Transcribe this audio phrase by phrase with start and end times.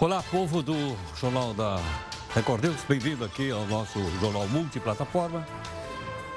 [0.00, 0.74] Olá, povo do
[1.16, 1.78] Jornal da
[2.34, 2.82] Record News.
[2.88, 5.46] Bem-vindo aqui ao nosso jornal multiplataforma.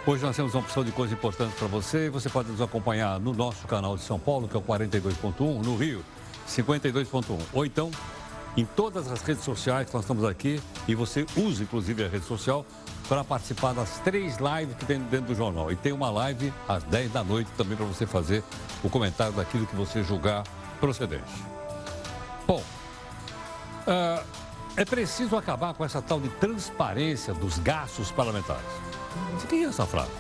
[0.05, 2.07] Hoje nós temos uma opção de coisa importante para você.
[2.11, 5.75] Você pode nos acompanhar no nosso canal de São Paulo, que é o 42.1, no
[5.75, 6.05] Rio,
[6.47, 7.39] 52.1.
[7.51, 7.89] Ou então,
[8.55, 12.25] em todas as redes sociais que nós estamos aqui, e você usa inclusive a rede
[12.25, 12.63] social
[13.09, 15.71] para participar das três lives que tem dentro do jornal.
[15.71, 18.43] E tem uma live às 10 da noite também para você fazer
[18.83, 20.43] o comentário daquilo que você julgar
[20.79, 21.25] procedente.
[22.45, 22.63] Bom,
[23.87, 24.23] uh,
[24.75, 28.63] é preciso acabar com essa tal de transparência dos gastos parlamentares.
[29.43, 30.11] O que é essa frase?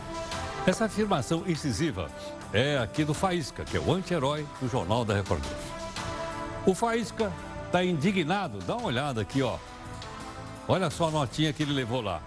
[0.65, 2.09] Essa afirmação incisiva
[2.51, 5.77] é aqui do Faísca, que é o anti-herói do Jornal da Record News.
[6.65, 7.31] O Faísca
[7.67, 8.59] está indignado.
[8.59, 9.57] Dá uma olhada aqui, ó.
[10.67, 12.21] Olha só a notinha que ele levou lá.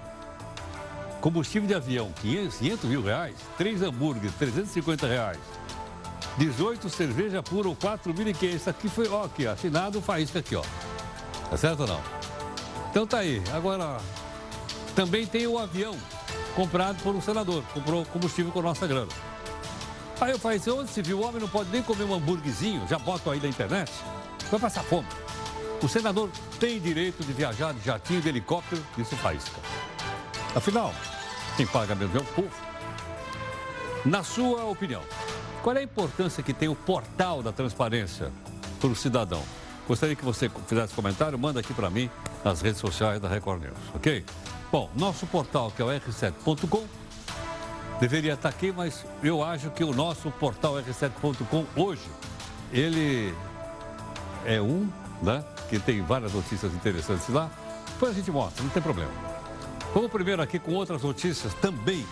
[1.21, 3.37] Combustível de avião, 500, 500 mil reais.
[3.59, 5.39] Três hambúrgueres, 350 reais.
[6.39, 8.55] 18 cerveja pura, 4.500.
[8.55, 10.63] Isso aqui foi, ó, aqui, assinado o Faísca aqui, ó.
[11.51, 12.01] Tá certo ou não?
[12.91, 13.43] Então tá aí.
[13.53, 13.99] Agora,
[14.95, 15.97] também tem o avião
[16.55, 17.63] comprado por um senador.
[17.75, 19.11] Comprou combustível com nossa grana.
[20.21, 22.87] Aí eu falei assim, onde se viu, o homem não pode nem comer um hambúrguerzinho,
[22.87, 23.91] já bota aí na internet,
[24.51, 25.09] vai passar fome.
[25.83, 29.59] O senador tem direito de viajar de jatinho, de helicóptero, isso faísca.
[30.55, 30.93] Afinal,
[31.57, 32.51] quem paga mesmo é o povo.
[34.05, 35.01] Na sua opinião,
[35.63, 38.31] qual é a importância que tem o portal da transparência
[38.79, 39.43] para o cidadão?
[39.87, 42.09] Gostaria que você fizesse comentário, manda aqui para mim
[42.45, 44.25] nas redes sociais da Record News, ok?
[44.71, 46.87] Bom, nosso portal que é o r7.com
[48.01, 52.09] deveria estar aqui, mas eu acho que o nosso portal r7.com hoje,
[52.73, 53.35] ele
[54.47, 54.89] é um,
[55.23, 55.45] né?
[55.69, 57.51] Que tem várias notícias interessantes lá.
[57.93, 59.11] Depois a gente mostra, não tem problema.
[59.93, 62.07] Vamos primeiro aqui com outras notícias também,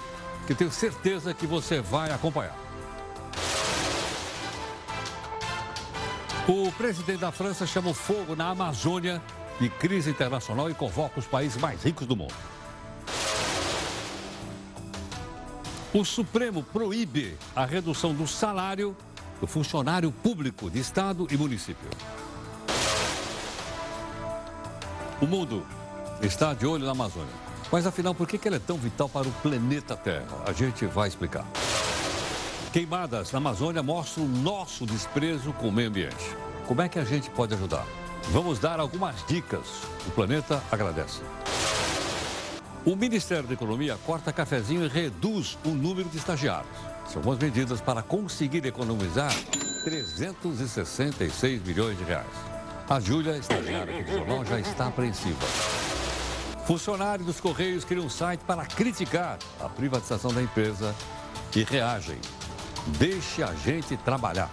[0.47, 2.68] que tenho certeza que você vai acompanhar.
[6.49, 9.21] O presidente da França chama o fogo na Amazônia
[9.61, 12.33] de crise internacional e convoca os países mais ricos do mundo.
[15.93, 18.97] O Supremo proíbe a redução do salário
[19.43, 21.91] do funcionário público de Estado e município.
[25.21, 25.67] O mundo
[26.23, 27.35] está de olho na Amazônia.
[27.71, 30.45] Mas afinal, por que ela é tão vital para o planeta Terra?
[30.47, 31.45] A gente vai explicar.
[32.73, 36.37] Queimadas na Amazônia mostram o nosso desprezo com o meio ambiente.
[36.67, 37.87] Como é que a gente pode ajudar?
[38.31, 39.67] Vamos dar algumas dicas.
[40.07, 41.23] O planeta agradece.
[42.85, 46.77] O Ministério da Economia corta cafezinho e reduz o número de estagiários.
[47.07, 49.33] São algumas medidas para conseguir economizar
[49.85, 52.27] 366 milhões de reais.
[52.89, 55.47] A Júlia, estagiária aqui do jornal, já está apreensiva.
[56.67, 60.95] Funcionários dos Correios criam um site para criticar a privatização da empresa
[61.57, 62.19] e reagem.
[62.97, 64.51] Deixe a gente trabalhar.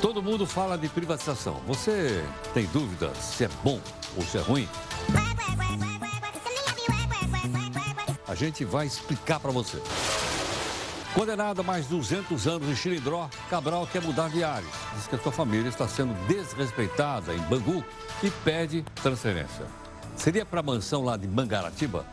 [0.00, 1.60] Todo mundo fala de privatização.
[1.66, 3.80] Você tem dúvida se é bom
[4.16, 4.68] ou se é ruim?
[8.26, 9.80] A gente vai explicar para você.
[11.14, 14.40] Condenado a mais 200 anos em Chilindró, Cabral quer mudar de.
[14.94, 17.84] Diz que a sua família está sendo desrespeitada em Bangu
[18.22, 19.66] e pede transferência.
[20.16, 22.04] Seria para a mansão lá de Mangaratiba?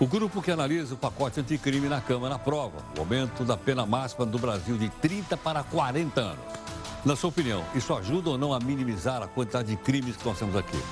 [0.00, 4.24] O grupo que analisa o pacote anticrime na Câmara aprova o aumento da pena máxima
[4.24, 6.40] do Brasil de 30 para 40 anos.
[7.04, 10.38] Na sua opinião, isso ajuda ou não a minimizar a quantidade de crimes que nós
[10.38, 10.82] temos aqui?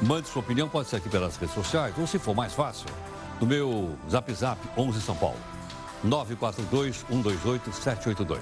[0.00, 2.86] Mande sua opinião, pode ser aqui pelas redes sociais, ou se for mais fácil,
[3.40, 5.38] no meu Zap Zap 11 São Paulo,
[6.06, 8.38] 942-128-782.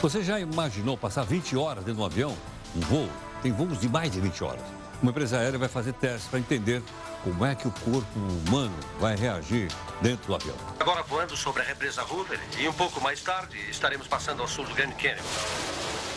[0.00, 2.36] Você já imaginou passar 20 horas dentro de um avião,
[2.74, 3.08] um voo?
[3.44, 4.64] Tem voos de mais de 20 horas.
[5.00, 6.82] Uma empresa aérea vai fazer testes para entender
[7.22, 9.70] como é que o corpo humano vai reagir
[10.00, 10.56] dentro do avião.
[10.78, 14.64] Agora voando sobre a represa Hoover e um pouco mais tarde estaremos passando ao sul
[14.64, 15.22] do Grand Canyon.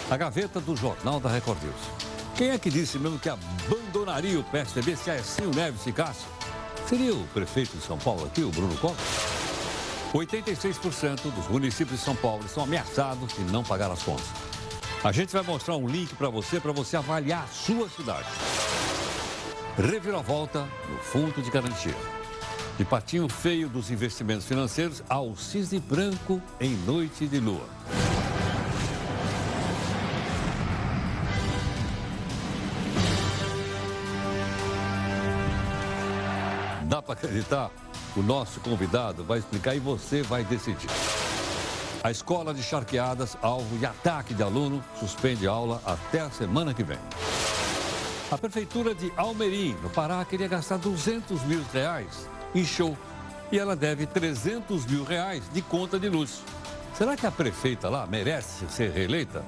[0.09, 2.13] A gaveta do Jornal da Record News.
[2.35, 6.25] Quem é que disse mesmo que abandonaria o PSDB se a Aécio Neves ficasse?
[6.87, 8.97] Seria o prefeito de São Paulo aqui, o Bruno Covas?
[10.13, 14.25] 86% dos municípios de São Paulo estão ameaçados de não pagar as contas.
[15.03, 18.27] A gente vai mostrar um link para você, para você avaliar a sua cidade.
[19.77, 21.95] Reviravolta no Fundo de Garantia.
[22.77, 27.67] De patinho feio dos investimentos financeiros ao cisne branco em noite de lua.
[36.83, 37.71] Dá para acreditar?
[38.15, 40.89] O nosso convidado vai explicar e você vai decidir.
[42.03, 46.83] A escola de charqueadas, alvo e ataque de aluno, suspende aula até a semana que
[46.83, 46.99] vem.
[48.33, 52.97] A prefeitura de Almerim, no Pará, queria gastar 200 mil reais em show.
[53.51, 56.41] E ela deve 300 mil reais de conta de luz.
[56.95, 59.45] Será que a prefeita lá merece ser reeleita?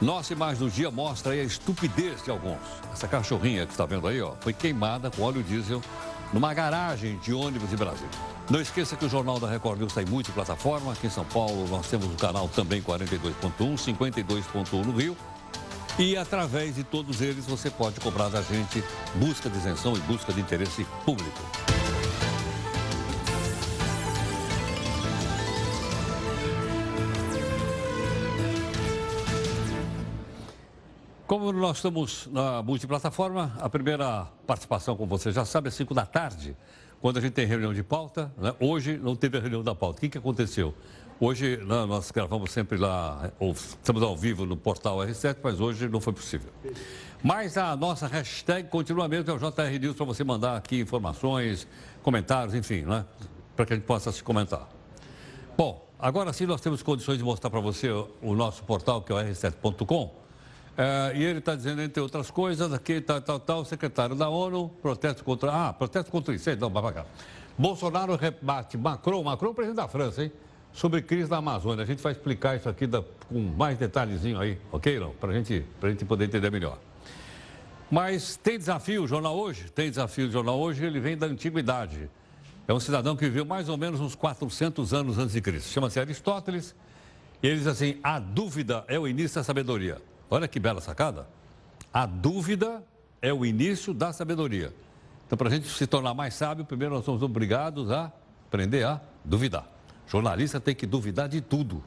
[0.00, 2.62] Nossa imagem do dia mostra aí a estupidez de alguns.
[2.94, 5.82] Essa cachorrinha que está vendo aí, ó, foi queimada com óleo diesel
[6.32, 8.08] numa garagem de ônibus de Brasília.
[8.48, 10.94] Não esqueça que o Jornal da Record News está em multiplataforma.
[10.94, 15.14] Aqui em São Paulo nós temos o canal também 42.1, 52.1 no Rio.
[15.98, 18.84] E através de todos eles você pode cobrar da gente
[19.16, 21.42] busca de isenção e busca de interesse público.
[31.26, 36.06] Como nós estamos na multiplataforma, a primeira participação, como você já sabe, é 5 da
[36.06, 36.56] tarde,
[37.00, 38.32] quando a gente tem reunião de pauta.
[38.38, 38.54] Né?
[38.60, 39.98] Hoje não teve a reunião da pauta.
[39.98, 40.72] O que, que aconteceu?
[41.20, 45.88] Hoje né, nós gravamos sempre lá, ou estamos ao vivo no portal R7, mas hoje
[45.88, 46.48] não foi possível.
[47.20, 51.66] Mas a nossa hashtag continua mesmo, é o JR News, para você mandar aqui informações,
[52.04, 53.04] comentários, enfim, né?
[53.56, 54.68] para que a gente possa se comentar.
[55.56, 59.16] Bom, agora sim nós temos condições de mostrar para você o nosso portal, que é
[59.16, 60.14] o R7.com.
[60.76, 64.68] É, e ele está dizendo, entre outras coisas, aqui, tal, tal, tal, secretário da ONU,
[64.80, 65.50] protesto contra.
[65.50, 67.04] Ah, protesto contra isso, não, vai cá.
[67.58, 70.32] Bolsonaro rebate Macron, Macron, presidente da França, hein?
[70.72, 71.82] Sobre crise da Amazônia.
[71.82, 75.10] A gente vai explicar isso aqui da, com mais detalhezinho aí, ok, não?
[75.10, 76.78] Para gente, a gente poder entender melhor.
[77.90, 79.70] Mas tem desafio o jornal hoje?
[79.70, 82.10] Tem desafio o jornal hoje, ele vem da antiguidade.
[82.66, 85.70] É um cidadão que viveu mais ou menos uns 400 anos antes de Cristo.
[85.70, 86.74] Chama-se Aristóteles.
[87.42, 90.02] E ele diz assim: a dúvida é o início da sabedoria.
[90.28, 91.26] Olha que bela sacada.
[91.92, 92.84] A dúvida
[93.22, 94.72] é o início da sabedoria.
[95.26, 98.12] Então, para a gente se tornar mais sábio, primeiro nós somos obrigados a
[98.46, 99.77] aprender a duvidar.
[100.08, 101.82] Jornalista tem que duvidar de tudo.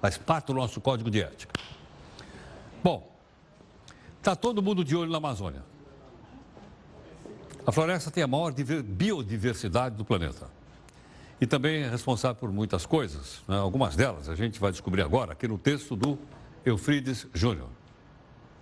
[0.00, 1.52] Faz parte do nosso código de ética.
[2.82, 3.12] Bom,
[4.18, 5.62] está todo mundo de olho na Amazônia.
[7.66, 10.48] A floresta tem a maior biodiversidade do planeta.
[11.40, 13.42] E também é responsável por muitas coisas.
[13.48, 13.56] Né?
[13.56, 16.18] Algumas delas a gente vai descobrir agora aqui no texto do
[16.64, 17.68] Eufrides Júnior.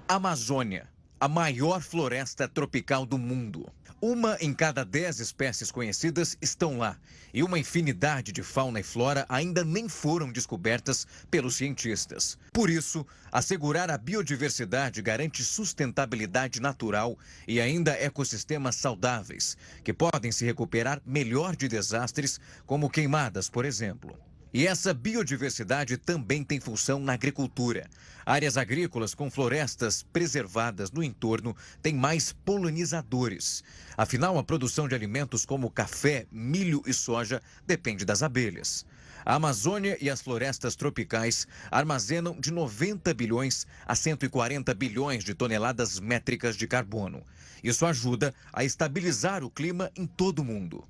[0.09, 0.89] Amazônia,
[1.23, 3.71] a maior floresta tropical do mundo.
[4.01, 6.99] Uma em cada dez espécies conhecidas estão lá,
[7.33, 12.37] e uma infinidade de fauna e flora ainda nem foram descobertas pelos cientistas.
[12.53, 17.17] Por isso, assegurar a biodiversidade garante sustentabilidade natural
[17.47, 24.19] e ainda ecossistemas saudáveis, que podem se recuperar melhor de desastres, como queimadas, por exemplo.
[24.55, 27.89] E essa biodiversidade também tem função na agricultura.
[28.27, 33.65] Áreas agrícolas com florestas preservadas no entorno têm mais polinizadores.
[33.97, 38.85] Afinal, a produção de alimentos como café, milho e soja depende das abelhas.
[39.25, 45.99] A Amazônia e as florestas tropicais armazenam de 90 bilhões a 140 bilhões de toneladas
[45.99, 47.25] métricas de carbono.
[47.65, 50.85] Isso ajuda a estabilizar o clima em todo o mundo.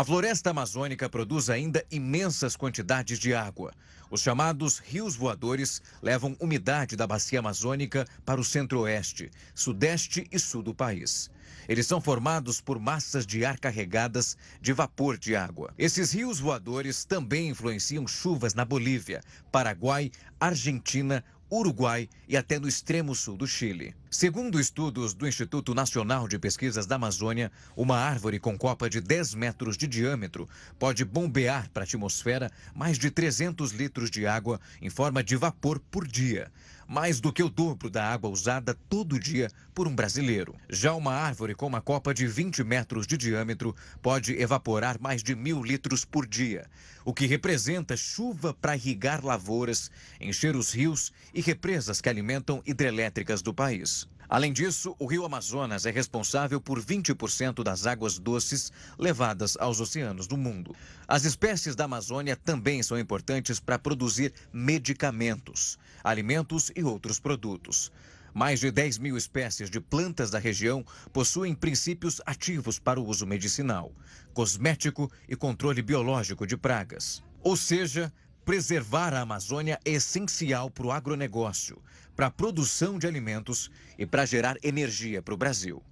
[0.00, 3.70] A floresta amazônica produz ainda imensas quantidades de água.
[4.10, 10.62] Os chamados rios voadores levam umidade da bacia amazônica para o centro-oeste, sudeste e sul
[10.62, 11.30] do país.
[11.68, 15.74] Eles são formados por massas de ar carregadas de vapor de água.
[15.76, 19.20] Esses rios voadores também influenciam chuvas na Bolívia,
[19.52, 20.10] Paraguai,
[20.40, 23.94] Argentina, Uruguai e até no extremo sul do Chile.
[24.10, 29.34] Segundo estudos do Instituto Nacional de Pesquisas da Amazônia, uma árvore com copa de 10
[29.34, 30.48] metros de diâmetro
[30.78, 35.80] pode bombear para a atmosfera mais de 300 litros de água em forma de vapor
[35.90, 36.50] por dia
[36.90, 40.56] mais do que o dobro da água usada todo dia por um brasileiro.
[40.68, 45.36] Já uma árvore com uma copa de 20 metros de diâmetro pode evaporar mais de
[45.36, 46.68] mil litros por dia,
[47.04, 49.88] o que representa chuva para irrigar lavouras,
[50.20, 54.08] encher os rios e represas que alimentam hidrelétricas do país.
[54.30, 60.28] Além disso, o rio Amazonas é responsável por 20% das águas doces levadas aos oceanos
[60.28, 60.72] do mundo.
[61.08, 67.90] As espécies da Amazônia também são importantes para produzir medicamentos, alimentos e outros produtos.
[68.32, 73.26] Mais de 10 mil espécies de plantas da região possuem princípios ativos para o uso
[73.26, 73.90] medicinal,
[74.32, 77.20] cosmético e controle biológico de pragas.
[77.42, 78.12] Ou seja,
[78.44, 81.82] preservar a Amazônia é essencial para o agronegócio,
[82.16, 85.82] para a produção de alimentos e para gerar energia para o Brasil.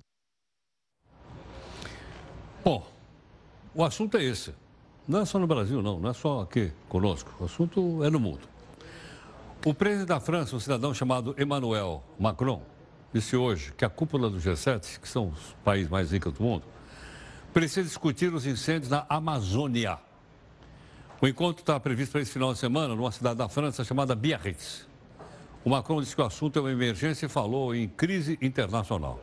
[2.64, 2.86] Bom,
[3.74, 4.54] o assunto é esse.
[5.06, 7.34] Não é só no Brasil, não, não é só aqui conosco.
[7.40, 8.46] O assunto é no mundo.
[9.64, 12.62] O presidente da França, um cidadão chamado Emmanuel Macron,
[13.12, 16.64] disse hoje que a cúpula do G7, que são os países mais ricos do mundo,
[17.52, 19.98] precisa discutir os incêndios na Amazônia.
[21.20, 24.86] O encontro está previsto para esse final de semana numa cidade da França chamada Biarritz.
[25.64, 29.18] O Macron disse que o assunto é uma emergência e falou em crise internacional.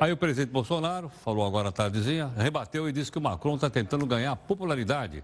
[0.00, 3.70] Aí o presidente Bolsonaro, falou agora à tardezinha, rebateu e disse que o Macron está
[3.70, 5.22] tentando ganhar popularidade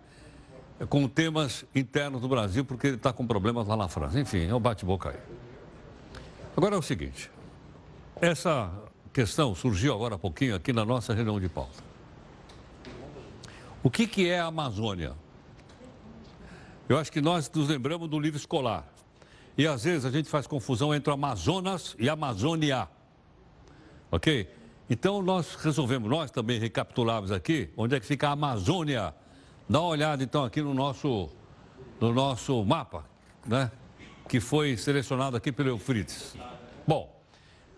[0.89, 4.21] com temas internos do Brasil, porque ele está com problemas lá na França.
[4.21, 5.19] Enfim, é um bate-boca aí.
[6.57, 7.29] Agora é o seguinte,
[8.21, 8.71] essa
[9.13, 11.83] questão surgiu agora há pouquinho aqui na nossa reunião de pauta.
[13.83, 15.15] O que, que é a Amazônia?
[16.89, 18.87] Eu acho que nós nos lembramos do livro escolar.
[19.59, 22.89] E às vezes a gente faz confusão entre Amazonas e Amazônia.
[24.11, 24.49] Ok?
[24.89, 29.15] Então nós resolvemos, nós também recapitulamos aqui, onde é que fica a Amazônia.
[29.69, 31.29] Dá uma olhada então aqui no nosso,
[32.01, 33.05] no nosso mapa,
[33.45, 33.71] né?
[34.27, 36.37] Que foi selecionado aqui pelo Eufrides.
[36.87, 37.21] Bom,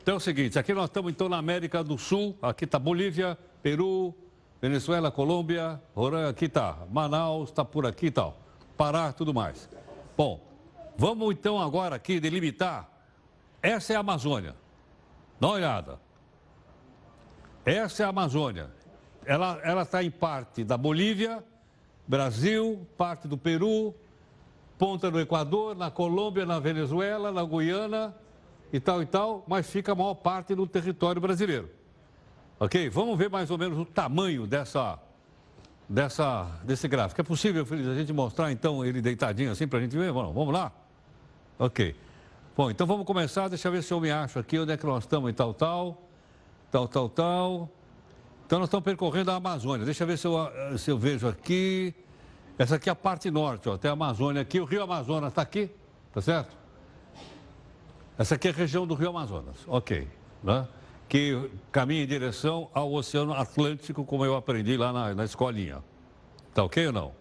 [0.00, 3.36] então é o seguinte, aqui nós estamos então na América do Sul, aqui está Bolívia,
[3.60, 4.14] Peru,
[4.62, 8.40] Venezuela, Colômbia, Roraima, aqui está, Manaus, está por aqui e tal,
[8.80, 9.68] Pará, tudo mais.
[10.16, 10.40] Bom,
[10.96, 12.88] vamos então agora aqui delimitar,
[13.60, 14.56] essa é a Amazônia,
[15.38, 16.00] dá uma olhada.
[17.62, 18.70] Essa é a Amazônia,
[19.26, 21.44] ela está em parte da Bolívia,
[22.08, 23.94] Brasil, parte do Peru,
[24.78, 28.16] ponta do Equador, na Colômbia, na Venezuela, na Guiana
[28.72, 31.68] e tal e tal, mas fica a maior parte do território brasileiro.
[32.58, 32.88] Ok?
[32.88, 34.98] Vamos ver mais ou menos o tamanho dessa,
[35.90, 37.20] dessa, desse gráfico.
[37.20, 40.12] É possível, Feliz, a gente mostrar então ele deitadinho assim para a gente ver?
[40.12, 40.70] Vamos, vamos lá?
[41.58, 41.96] Ok.
[42.56, 44.86] Bom, então vamos começar, deixa eu ver se eu me acho aqui, onde é que
[44.86, 46.08] nós estamos e tal, tal,
[46.70, 47.68] tal, tal, tal.
[48.46, 49.84] Então nós estamos percorrendo a Amazônia.
[49.84, 51.94] Deixa eu ver se eu, eh, se eu vejo aqui.
[52.58, 53.76] Essa aqui é a parte norte, ó.
[53.76, 54.60] Tem a Amazônia aqui.
[54.60, 55.70] O Rio Amazonas está aqui,
[56.12, 56.56] tá certo?
[58.18, 59.56] Essa aqui é a região do Rio Amazonas.
[59.66, 60.06] Ok.
[60.42, 60.68] Né?
[61.10, 65.84] Que caminha em direção ao Oceano Atlântico, como eu aprendi lá na, na escolinha.
[66.54, 67.12] Tá ok ou não?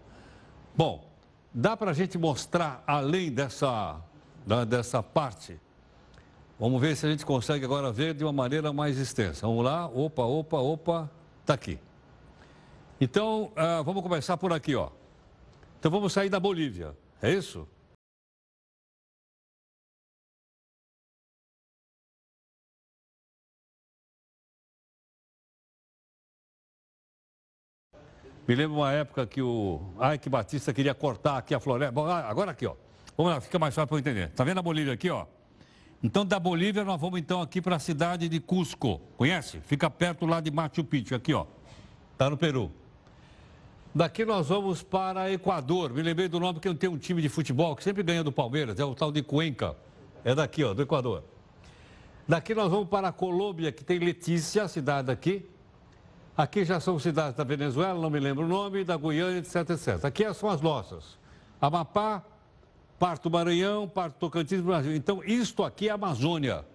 [0.73, 1.05] Bom,
[1.53, 3.99] dá para a gente mostrar além dessa,
[4.47, 5.59] da, dessa parte
[6.59, 9.47] Vamos ver se a gente consegue agora ver de uma maneira mais extensa.
[9.47, 11.09] Vamos lá, opa, opa, opa.
[11.39, 11.79] Está aqui.
[12.99, 14.89] Então, uh, vamos começar por aqui, ó.
[15.79, 17.65] Então, vamos sair da Bolívia, é isso?
[28.49, 29.79] Me lembro uma época que o
[30.15, 31.91] Ike Batista queria cortar aqui a floresta.
[31.91, 32.73] Bom, ah, agora aqui, ó.
[33.15, 34.29] Vamos lá, fica mais fácil para eu entender.
[34.29, 35.27] Tá vendo a Bolívia aqui, ó?
[36.01, 39.01] Então, da Bolívia, nós vamos então aqui para a cidade de Cusco.
[39.17, 39.59] Conhece?
[39.59, 41.45] Fica perto lá de Machu Picchu, aqui, ó.
[42.13, 42.71] Está no Peru.
[43.93, 45.93] Daqui nós vamos para Equador.
[45.93, 48.31] Me lembrei do nome porque eu tenho um time de futebol que sempre ganha do
[48.31, 49.77] Palmeiras, é o tal de Cuenca.
[50.23, 51.23] É daqui, ó, do Equador.
[52.27, 55.47] Daqui nós vamos para a Colômbia, que tem Letícia, a cidade daqui.
[56.35, 60.05] Aqui já são cidades da Venezuela, não me lembro o nome, da Guiana, etc, etc.
[60.05, 61.17] Aqui são as nossas.
[61.61, 62.23] Amapá,
[62.97, 64.95] parte do Maranhão, parte do Tocantins Brasil.
[64.95, 66.65] Então, isto aqui é Amazônia.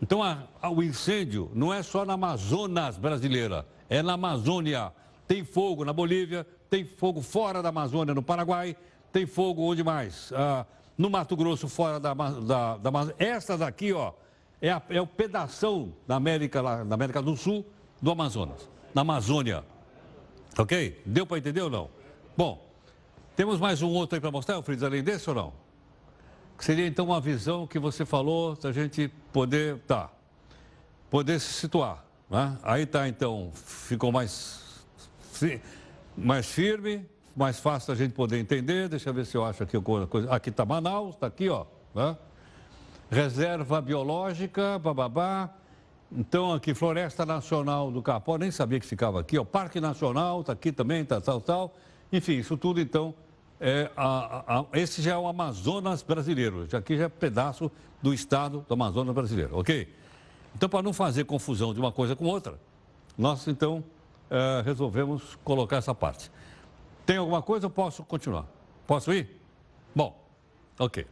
[0.00, 4.92] Então, a, a, o incêndio não é só na Amazonas brasileira, é na Amazônia.
[5.26, 8.76] Tem fogo na Bolívia, tem fogo fora da Amazônia, no Paraguai,
[9.12, 10.32] tem fogo onde mais?
[10.34, 10.64] Ah,
[10.96, 13.16] no Mato Grosso, fora da, da, da Amazônia.
[13.18, 14.12] Essa daqui, ó,
[14.60, 17.64] é, a, é o pedação da América, da América do Sul
[18.00, 19.64] do Amazonas, na Amazônia.
[20.58, 21.00] Ok?
[21.04, 21.90] Deu para entender ou não?
[22.36, 22.66] Bom,
[23.36, 25.52] temos mais um outro aí para mostrar, Fritz, além desse ou não?
[26.56, 30.10] Que seria então uma visão que você falou, da gente poder, tá,
[31.08, 32.04] poder se situar.
[32.28, 32.58] Né?
[32.62, 34.84] Aí está então, ficou mais,
[36.16, 38.88] mais firme, mais fácil a gente poder entender.
[38.88, 40.30] Deixa eu ver se eu acho aqui alguma coisa.
[40.30, 41.64] Aqui está Manaus, está aqui, ó.
[41.94, 42.16] Né?
[43.10, 45.50] Reserva biológica, bababá.
[46.12, 49.44] Então, aqui, Floresta Nacional do Capó, nem sabia que ficava aqui, ó.
[49.44, 51.74] Parque Nacional, está aqui também, tá, tal, tal.
[52.12, 53.14] Enfim, isso tudo, então,
[53.60, 57.70] é, a, a, esse já é o Amazonas brasileiro, aqui já é pedaço
[58.02, 59.86] do estado do Amazonas brasileiro, ok?
[60.56, 62.58] Então, para não fazer confusão de uma coisa com outra,
[63.16, 63.84] nós então
[64.28, 66.30] é, resolvemos colocar essa parte.
[67.06, 68.46] Tem alguma coisa ou posso continuar?
[68.86, 69.40] Posso ir?
[69.94, 70.18] Bom,
[70.78, 71.06] ok.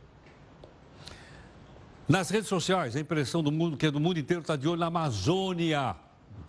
[2.09, 4.81] Nas redes sociais, a impressão do mundo que é do mundo inteiro está de olho
[4.81, 5.95] na Amazônia,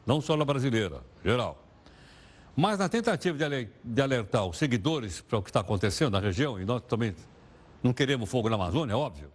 [0.05, 1.61] não só na brasileira, geral.
[2.55, 3.37] Mas na tentativa
[3.83, 7.13] de alertar os seguidores para o que está acontecendo na região, e nós também
[7.83, 9.29] não queremos fogo na Amazônia, é óbvio,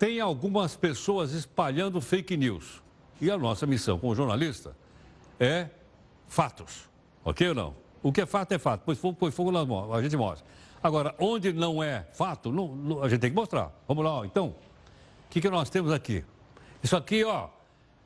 [0.00, 2.82] tem algumas pessoas espalhando fake news.
[3.20, 4.76] E a nossa missão como jornalista
[5.38, 5.68] é
[6.26, 6.90] fatos,
[7.24, 7.76] ok ou não?
[8.02, 9.52] O que é fato é fato, pois fogo, pois fogo
[9.94, 10.44] a gente mostra.
[10.82, 13.70] Agora, onde não é fato, não, não, a gente tem que mostrar.
[13.86, 14.56] Vamos lá, então,
[15.32, 16.22] que, que nós temos aqui?
[16.82, 17.48] Isso aqui, ó,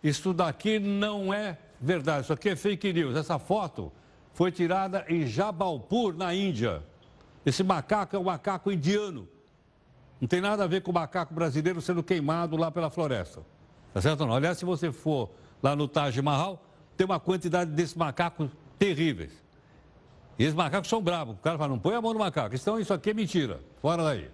[0.01, 3.17] isso daqui não é verdade, isso aqui é fake news.
[3.17, 3.93] Essa foto
[4.33, 6.85] foi tirada em Jabalpur, na Índia.
[7.45, 9.29] Esse macaco é um macaco indiano.
[10.21, 13.43] Não tem nada a ver com o macaco brasileiro sendo queimado lá pela floresta.
[13.93, 14.35] Tá certo não?
[14.35, 15.31] Aliás, se você for
[15.61, 16.63] lá no Taj Mahal,
[16.97, 19.33] tem uma quantidade desses macacos terríveis.
[20.39, 21.35] E esses macacos são bravos.
[21.35, 22.55] O cara fala, não põe a mão no macaco.
[22.55, 23.61] Então isso aqui é mentira.
[23.83, 24.31] Fora daí.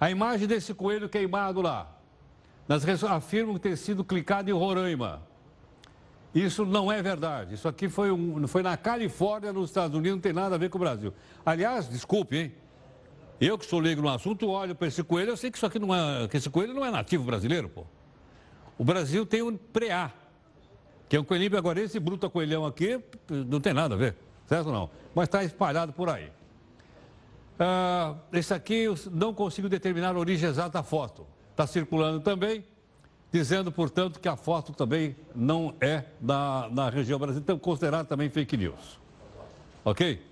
[0.00, 1.94] A imagem desse coelho queimado lá.
[2.66, 5.22] Nas afirmam ter sido clicado em Roraima.
[6.34, 7.54] Isso não é verdade.
[7.54, 10.70] Isso aqui foi, um, foi na Califórnia, nos Estados Unidos, não tem nada a ver
[10.70, 11.12] com o Brasil.
[11.44, 12.52] Aliás, desculpe, hein?
[13.40, 15.78] Eu que sou leigo no assunto, olho para esse coelho, eu sei que isso aqui
[15.78, 16.28] não é.
[16.28, 17.84] que esse coelho não é nativo brasileiro, pô.
[18.78, 20.12] O Brasil tem um preá,
[21.08, 24.14] que é um coelhinho agora esse bruto coelhão aqui, não tem nada a ver,
[24.46, 24.90] certo ou não?
[25.14, 26.30] Mas está espalhado por aí.
[27.62, 31.26] Ah, esse aqui eu não consigo determinar a origem exata da foto.
[31.50, 32.64] Está circulando também,
[33.30, 38.30] dizendo, portanto, que a foto também não é da, da região brasileira, então considerado também
[38.30, 38.98] fake news.
[39.84, 40.24] Ok?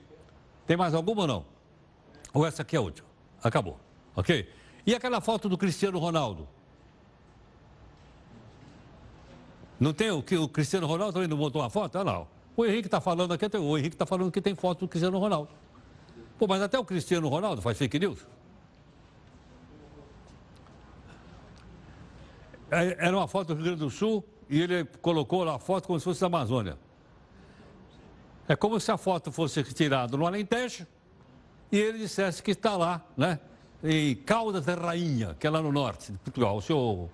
[0.66, 1.44] Tem mais alguma ou não?
[2.32, 3.06] Ou essa aqui é última?
[3.42, 3.78] Acabou.
[4.16, 4.50] Ok?
[4.87, 6.49] E aquela foto do Cristiano Ronaldo?
[9.78, 11.99] Não tem o que o Cristiano Ronaldo também não botou uma foto?
[11.99, 12.26] Ah, não.
[12.56, 15.50] O Henrique está falando aqui, o Henrique está falando que tem foto do Cristiano Ronaldo.
[16.38, 18.26] Pô, mas até o Cristiano Ronaldo faz fake news.
[22.71, 25.87] É, era uma foto do Rio Grande do Sul e ele colocou lá a foto
[25.87, 26.78] como se fosse da Amazônia.
[28.47, 30.87] É como se a foto fosse tirada no Alentejo
[31.73, 33.40] e ele dissesse que está lá, né?
[33.83, 36.57] Em Caldas da Rainha, que é lá no norte de Portugal.
[36.57, 37.09] O senhor.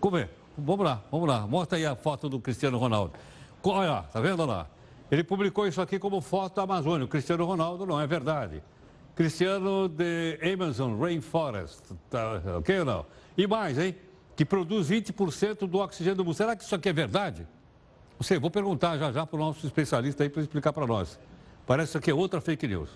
[0.00, 0.28] Como é?
[0.56, 1.46] Vamos lá, vamos lá.
[1.46, 3.14] Mostra aí a foto do Cristiano Ronaldo.
[3.62, 4.68] Olha lá, tá vendo lá?
[5.10, 7.06] Ele publicou isso aqui como foto da Amazônia.
[7.06, 8.62] Cristiano Ronaldo não é verdade.
[9.14, 13.06] Cristiano de Amazon Rainforest, tá, ok ou não?
[13.36, 13.94] E mais, hein?
[14.34, 16.34] Que produz 20% do oxigênio do mundo.
[16.34, 17.46] Será que isso aqui é verdade?
[18.18, 21.18] Não sei, vou perguntar já já para o nosso especialista aí para explicar para nós.
[21.66, 22.90] Parece que é outra fake news.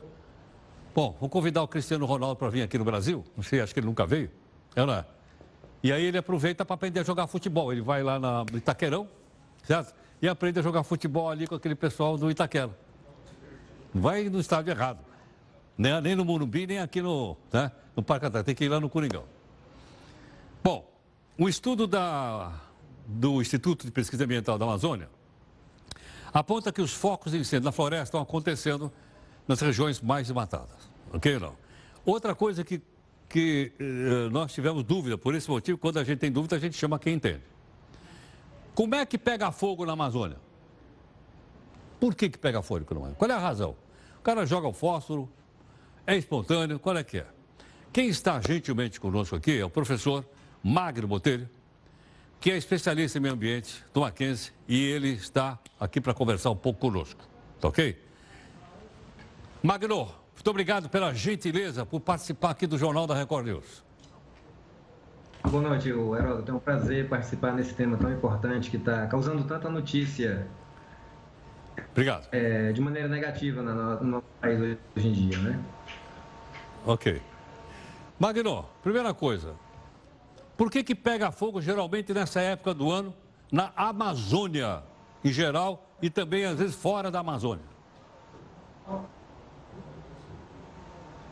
[0.94, 3.24] Bom, vou convidar o Cristiano Ronaldo para vir aqui no Brasil.
[3.36, 4.30] Não sei, acho que ele nunca veio.
[4.74, 5.04] É, não é?
[5.82, 7.72] E aí ele aproveita para aprender a jogar futebol.
[7.72, 9.08] Ele vai lá na, Itaquerão,
[9.62, 9.94] certo?
[10.20, 12.76] E aprende a jogar futebol ali com aquele pessoal do Itaquera.
[13.94, 14.98] Não vai no estádio errado.
[15.76, 18.46] Nem, nem no Morumbi, nem aqui no, né, no Parque Antártico.
[18.46, 19.24] Tem que ir lá no Coringão.
[20.62, 20.90] Bom,
[21.38, 22.52] um estudo da,
[23.06, 25.08] do Instituto de Pesquisa Ambiental da Amazônia
[26.32, 28.92] aponta que os focos de incêndio na floresta estão acontecendo
[29.46, 30.90] nas regiões mais desmatadas.
[31.12, 31.56] Ok ou não?
[32.04, 32.82] Outra coisa que
[33.28, 36.76] que eh, nós tivemos dúvida, por esse motivo, quando a gente tem dúvida, a gente
[36.76, 37.42] chama quem entende.
[38.78, 40.36] Como é que pega fogo na Amazônia?
[41.98, 43.16] Por que, que pega fogo na Amazônia?
[43.16, 43.74] Qual é a razão?
[44.20, 45.28] O cara joga o fósforo,
[46.06, 47.26] é espontâneo, qual é que é?
[47.92, 50.24] Quem está gentilmente conosco aqui é o professor
[50.62, 51.50] Magno Botelho,
[52.38, 56.56] que é especialista em meio ambiente do Mackenzie, e ele está aqui para conversar um
[56.56, 57.20] pouco conosco.
[57.60, 58.00] Tá ok?
[59.60, 63.87] Magno, muito obrigado pela gentileza por participar aqui do Jornal da Record News.
[65.44, 66.50] Boa noite, Heródoto.
[66.50, 70.46] É um prazer participar nesse tema tão importante que está causando tanta notícia.
[71.92, 72.28] Obrigado.
[72.32, 75.60] É, de maneira negativa no, nosso país hoje em dia, né?
[76.84, 77.22] Ok.
[78.18, 79.54] Magno, primeira coisa.
[80.56, 83.14] Por que, que pega fogo geralmente nessa época do ano
[83.50, 84.82] na Amazônia
[85.24, 87.64] em geral e também às vezes fora da Amazônia?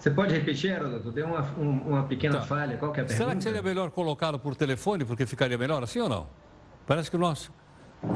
[0.06, 1.10] Você pode repetir, Heródoto?
[1.10, 2.46] Deu uma, uma pequena tá.
[2.46, 2.76] falha.
[2.76, 3.24] Qual que é a pergunta?
[3.24, 6.28] Será que seria melhor colocá-lo por telefone, porque ficaria melhor assim ou não?
[6.86, 7.52] Parece que o nosso...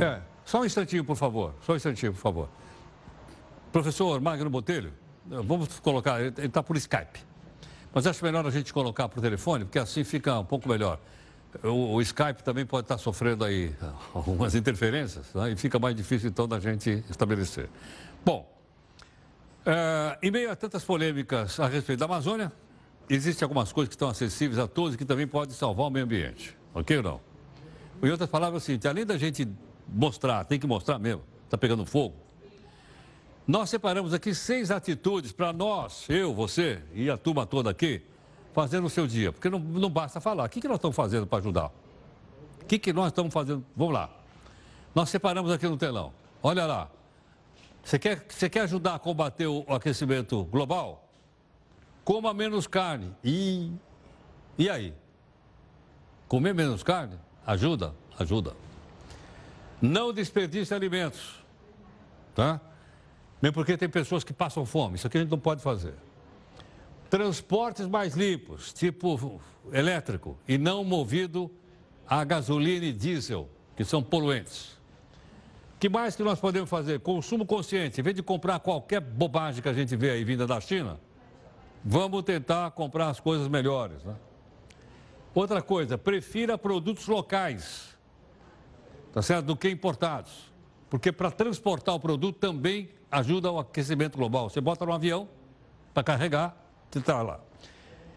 [0.00, 1.52] É, só um instantinho, por favor.
[1.62, 2.48] Só um instantinho, por favor.
[3.72, 4.92] Professor Magno Botelho,
[5.26, 7.18] vamos colocar, ele está por Skype.
[7.92, 11.00] Mas acho melhor a gente colocar por telefone, porque assim fica um pouco melhor.
[11.64, 13.74] O, o Skype também pode estar sofrendo aí
[14.14, 15.50] algumas interferências, né?
[15.50, 17.68] e fica mais difícil então da gente estabelecer.
[18.24, 18.48] Bom,
[19.66, 22.52] é, em meio a tantas polêmicas a respeito da Amazônia,
[23.08, 26.04] existem algumas coisas que estão acessíveis a todos e que também podem salvar o meio
[26.04, 26.56] ambiente.
[26.74, 27.20] Ok ou não?
[28.02, 29.46] Em outras palavras, assim, além da gente
[29.88, 32.14] mostrar, tem que mostrar mesmo, está pegando fogo,
[33.46, 38.00] nós separamos aqui seis atitudes para nós, eu, você e a turma toda aqui,
[38.52, 39.32] fazer no seu dia.
[39.32, 40.44] Porque não, não basta falar.
[40.44, 41.72] O que, que nós estamos fazendo para ajudar?
[42.62, 43.64] O que, que nós estamos fazendo?
[43.76, 44.10] Vamos lá.
[44.94, 46.12] Nós separamos aqui no telão.
[46.42, 46.88] Olha lá.
[47.82, 51.08] Você quer, você quer ajudar a combater o aquecimento global?
[52.04, 53.14] Coma menos carne.
[53.24, 53.72] E,
[54.58, 54.94] e aí?
[56.28, 57.18] Comer menos carne?
[57.46, 57.94] Ajuda?
[58.18, 58.54] Ajuda.
[59.80, 61.42] Não desperdice alimentos.
[62.34, 62.60] Tá?
[63.40, 64.96] Mesmo porque tem pessoas que passam fome.
[64.96, 65.94] Isso aqui a gente não pode fazer.
[67.08, 69.40] Transportes mais limpos, tipo
[69.72, 71.50] elétrico, e não movido
[72.06, 74.79] a gasolina e diesel, que são poluentes
[75.80, 77.00] que mais que nós podemos fazer?
[77.00, 78.00] Consumo consciente.
[78.00, 81.00] Em vez de comprar qualquer bobagem que a gente vê aí vinda da China,
[81.84, 84.04] Vamos tentar comprar as coisas melhores.
[84.04, 84.14] Né?
[85.34, 87.96] Outra coisa, prefira produtos locais,
[89.12, 89.46] tá certo?
[89.46, 90.50] Do que importados.
[90.90, 94.50] Porque para transportar o produto também ajuda ao aquecimento global.
[94.50, 95.28] Você bota no avião
[95.94, 96.56] para carregar,
[96.90, 97.40] você está lá.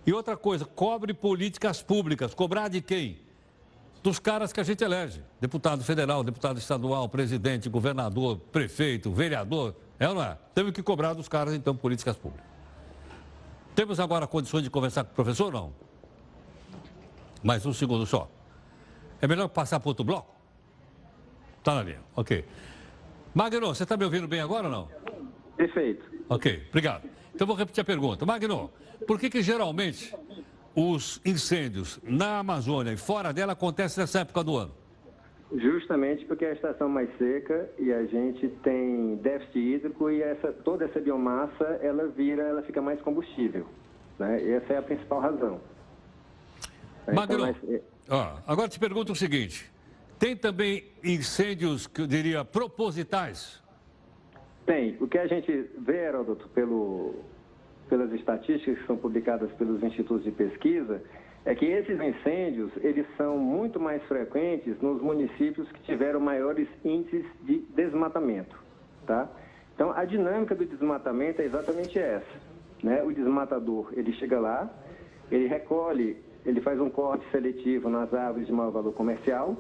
[0.05, 2.33] E outra coisa, cobre políticas públicas.
[2.33, 3.19] Cobrar de quem?
[4.03, 5.21] Dos caras que a gente elege.
[5.39, 9.73] Deputado federal, deputado estadual, presidente, governador, prefeito, vereador.
[9.97, 10.37] É ou não é?
[10.53, 12.45] Temos que cobrar dos caras, então, políticas públicas.
[13.73, 15.73] Temos agora condições de conversar com o professor ou não?
[17.41, 18.29] Mais um segundo só.
[19.21, 20.35] É melhor passar para outro bloco?
[21.59, 22.43] Está na linha, ok.
[23.33, 24.89] Magno, você está me ouvindo bem agora ou não?
[25.55, 26.03] Perfeito.
[26.27, 27.09] Ok, obrigado.
[27.33, 28.25] Então vou repetir a pergunta.
[28.25, 28.69] Magno,
[29.07, 30.13] por que, que geralmente
[30.75, 34.71] os incêndios na Amazônia e fora dela acontecem nessa época do ano?
[35.55, 40.51] Justamente porque é a estação mais seca e a gente tem déficit hídrico e essa,
[40.51, 43.67] toda essa biomassa ela vira, ela fica mais combustível.
[44.17, 44.51] Né?
[44.51, 45.61] Essa é a principal razão.
[47.03, 47.55] Então, Magno, nós-
[48.09, 49.71] ó, agora te pergunto o seguinte:
[50.17, 53.61] tem também incêndios que eu diria propositais?
[54.65, 54.97] Tem.
[55.01, 57.15] O que a gente vê, Heródoto, pelo,
[57.93, 60.99] pelas estatísticas que são publicadas pelos institutos de pesquisa,
[61.45, 67.23] é que esses incêndios, eles são muito mais frequentes nos municípios que tiveram maiores índices
[67.43, 68.57] de desmatamento,
[69.05, 69.29] tá?
[69.75, 72.25] Então, a dinâmica do desmatamento é exatamente essa,
[72.81, 73.03] né?
[73.03, 74.67] O desmatador, ele chega lá,
[75.29, 79.55] ele recolhe, ele faz um corte seletivo nas árvores de maior valor comercial,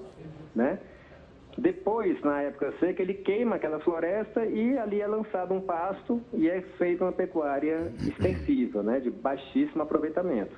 [0.55, 0.79] né?
[1.57, 6.49] Depois, na época seca, ele queima aquela floresta e ali é lançado um pasto e
[6.49, 10.55] é feita uma pecuária extensiva, né, de baixíssimo aproveitamento.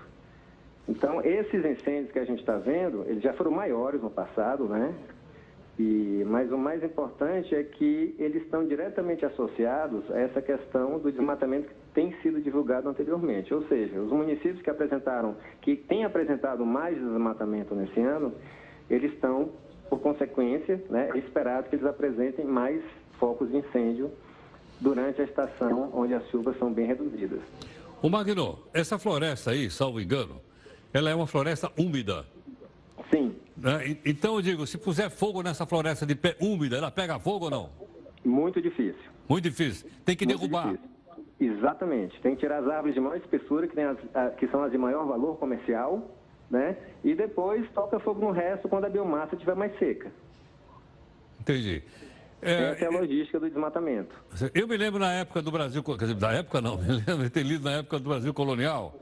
[0.88, 4.94] Então, esses incêndios que a gente está vendo, eles já foram maiores no passado, né?
[5.78, 11.12] E, mas o mais importante é que eles estão diretamente associados a essa questão do
[11.12, 13.54] desmatamento que tem sido divulgado anteriormente.
[13.54, 18.34] Ou seja, os municípios que apresentaram, que têm apresentado mais desmatamento nesse ano,
[18.90, 19.50] eles estão,
[19.89, 22.82] por consequência, né, é esperado que eles apresentem mais
[23.19, 24.12] focos de incêndio
[24.80, 27.39] durante a estação onde as chuvas são bem reduzidas.
[28.02, 30.41] O Magno, essa floresta aí, salvo engano,
[30.93, 32.26] ela é uma floresta úmida.
[33.13, 33.98] Sim, né?
[34.06, 37.52] Então eu digo, se puser fogo nessa floresta de pé úmida, ela pega fogo ou
[37.52, 37.69] não?
[38.24, 39.00] muito difícil.
[39.30, 39.88] Muito difícil.
[40.04, 40.71] Tem que Muito derrubar.
[40.74, 40.89] difícil.
[41.39, 42.19] Exatamente.
[42.21, 45.06] Tem que tirar as árvores de maior espessura, que, as- que são as de maior
[45.06, 46.14] valor comercial,
[46.50, 46.76] né?
[47.04, 50.12] E depois toca fogo no resto quando a biomassa estiver mais seca.
[51.40, 51.84] Entendi.
[52.42, 54.16] É, Essa é a logística do desmatamento.
[54.54, 57.30] Eu me lembro na época do Brasil, quer dizer, da época não, me lembro de
[57.30, 58.96] ter lido na época do Brasil colonial,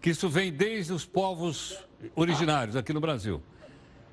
[0.00, 1.78] que isso vem desde os povos
[2.14, 3.42] originários aqui no Brasil.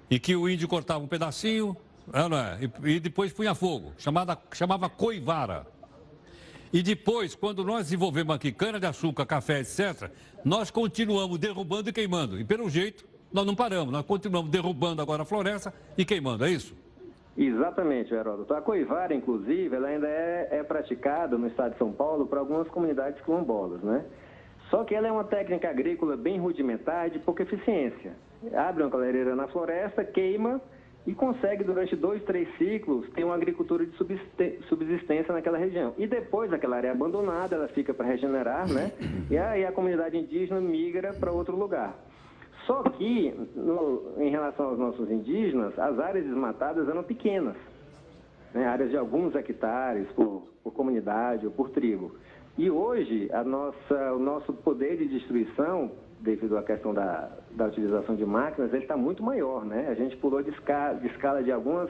[0.10, 1.76] E que o índio cortava um pedacinho,
[2.14, 2.60] é, não é?
[2.62, 5.66] e, e depois punha fogo, chamada, chamava coivara.
[6.74, 10.10] E depois, quando nós desenvolvemos aqui cana-de-açúcar, café, etc.,
[10.44, 12.40] nós continuamos derrubando e queimando.
[12.40, 16.50] E pelo jeito, nós não paramos, nós continuamos derrubando agora a floresta e queimando, é
[16.50, 16.76] isso?
[17.38, 18.54] Exatamente, Heródoto.
[18.54, 22.68] A coivara, inclusive, ela ainda é, é praticada no estado de São Paulo por algumas
[22.70, 24.06] comunidades quilombolas, né?
[24.70, 28.14] Só que ela é uma técnica agrícola bem rudimentar de pouca eficiência.
[28.54, 30.62] Abre uma clareira na floresta, queima
[31.08, 33.96] e consegue, durante dois, três ciclos, ter uma agricultura de
[34.68, 35.94] subsistência naquela região.
[35.98, 38.92] E depois aquela área é abandonada, ela fica para regenerar, né?
[39.30, 41.96] E aí a comunidade indígena migra para outro lugar.
[42.66, 47.56] Só que, no- em relação aos nossos indígenas, as áreas desmatadas eram pequenas,
[48.54, 48.66] né?
[48.66, 52.16] áreas de alguns hectares por, por comunidade ou por tribo.
[52.58, 58.16] E hoje, a nossa, o nosso poder de destruição, devido à questão da, da utilização
[58.16, 59.66] de máquinas, ele está muito maior.
[59.66, 59.88] Né?
[59.90, 61.90] A gente pulou de escala, de escala de algumas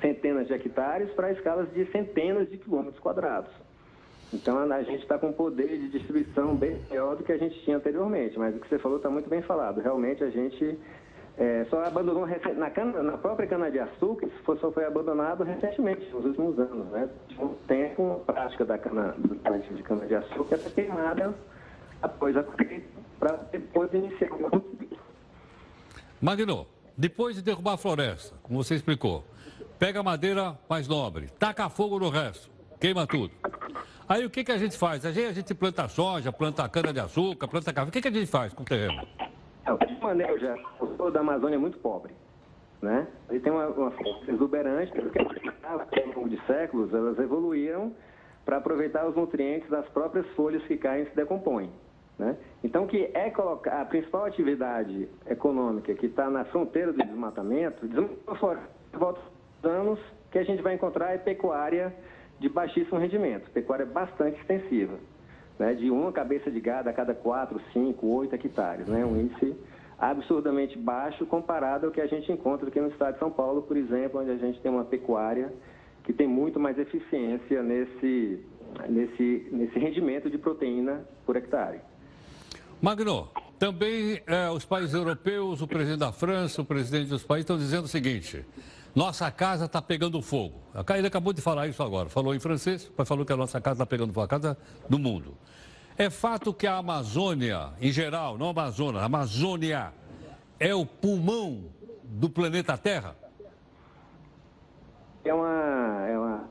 [0.00, 3.50] centenas de hectares para escalas de centenas de quilômetros quadrados.
[4.32, 7.58] Então a gente está com um poder de distribuição bem maior do que a gente
[7.60, 9.80] tinha anteriormente, mas o que você falou está muito bem falado.
[9.80, 10.76] Realmente a gente
[11.38, 16.58] é, só abandonou na, cana, na própria cana-de-açúcar, isso só foi abandonado recentemente, nos últimos
[16.58, 16.86] anos.
[16.88, 17.08] Né?
[17.28, 21.34] Tinha um tempo, a prática da cana, do plantio de cana-de-açúcar era queimada
[22.04, 22.44] após a
[23.18, 24.96] para depois iniciar o cultivo.
[26.20, 29.24] Magno, depois de derrubar a floresta, como você explicou,
[29.78, 33.32] pega a madeira mais nobre, taca fogo no resto, queima tudo.
[34.06, 35.04] Aí o que, que a gente faz?
[35.06, 37.88] A gente, a gente planta soja, planta cana-de-açúcar, planta café.
[37.88, 39.06] O que, que a gente faz com o terreno?
[39.86, 42.12] De maneira já, o solo da Amazônia é muito pobre.
[42.82, 43.06] Né?
[43.30, 45.18] Ele tem uma, uma força exuberante, porque
[45.62, 47.94] ao longo de séculos elas evoluíram
[48.44, 51.70] para aproveitar os nutrientes das próprias folhas que caem e se decompõem.
[52.18, 52.36] Né?
[52.62, 58.34] Então, que é colocar a principal atividade econômica que está na fronteira do desmatamento, desmatamento
[58.36, 58.60] fora,
[58.92, 59.20] volta
[59.64, 59.98] anos
[60.30, 61.94] que a gente vai encontrar é pecuária
[62.38, 64.98] de baixíssimo rendimento, pecuária bastante extensiva.
[65.56, 68.88] né, de uma cabeça de gado a cada 4, 5, 8 hectares.
[68.88, 69.56] Né, um índice
[69.96, 73.76] absurdamente baixo comparado ao que a gente encontra aqui no estado de São Paulo, por
[73.76, 75.52] exemplo, onde a gente tem uma pecuária
[76.02, 78.44] que tem muito mais eficiência nesse,
[78.88, 81.80] nesse, nesse rendimento de proteína por hectare.
[82.84, 87.56] Magno, também eh, os países europeus, o presidente da França, o presidente dos países estão
[87.56, 88.44] dizendo o seguinte:
[88.94, 90.60] nossa casa está pegando fogo.
[90.94, 92.10] Ele acabou de falar isso agora.
[92.10, 94.98] Falou em francês, mas falou que a nossa casa está pegando fogo, a casa do
[94.98, 95.34] mundo.
[95.96, 99.90] É fato que a Amazônia, em geral, não a Amazonas, a Amazônia
[100.60, 101.64] é o pulmão
[102.02, 103.16] do planeta Terra?
[105.24, 106.06] É uma.
[106.06, 106.50] É uma.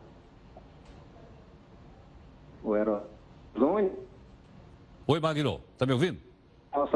[2.63, 3.91] O Amazônia,
[5.07, 6.17] Oi, Magno, está me ouvindo?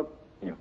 [0.01, 0.57] oxigênio.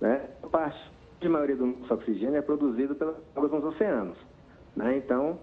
[0.00, 0.28] Né?
[0.42, 0.78] A parte
[1.20, 4.16] de maioria do nosso oxigênio é produzido pelas águas nos oceanos.
[4.76, 4.98] Né?
[4.98, 5.38] Então,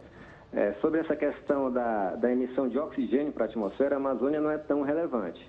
[0.54, 4.52] é, sobre essa questão da, da emissão de oxigênio para a atmosfera, a Amazônia não
[4.52, 5.46] é tão relevante.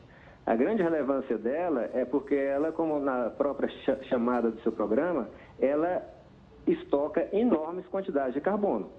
[0.46, 5.28] A grande relevância dela é porque ela, como na própria cha- chamada do seu programa,
[5.60, 6.02] ela
[6.66, 8.90] estoca enormes quantidades de carbono.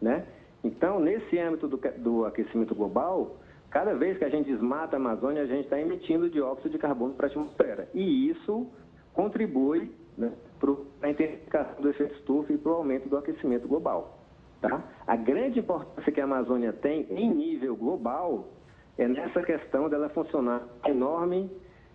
[0.00, 0.24] Né?
[0.62, 3.36] Então, nesse âmbito do, do aquecimento global,
[3.70, 7.14] cada vez que a gente desmata a Amazônia, a gente está emitindo dióxido de carbono
[7.14, 7.88] para a atmosfera.
[7.94, 8.66] E isso
[9.12, 14.18] contribui né, para a intensificação do efeito estufa e para o aumento do aquecimento global.
[14.60, 14.82] Tá?
[15.06, 18.48] A grande importância que a Amazônia tem em nível global
[18.96, 21.50] é nessa questão dela funcionar enorme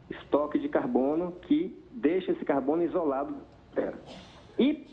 [0.09, 3.99] estoque de carbono que deixa esse carbono isolado da Terra.
[4.57, 4.87] E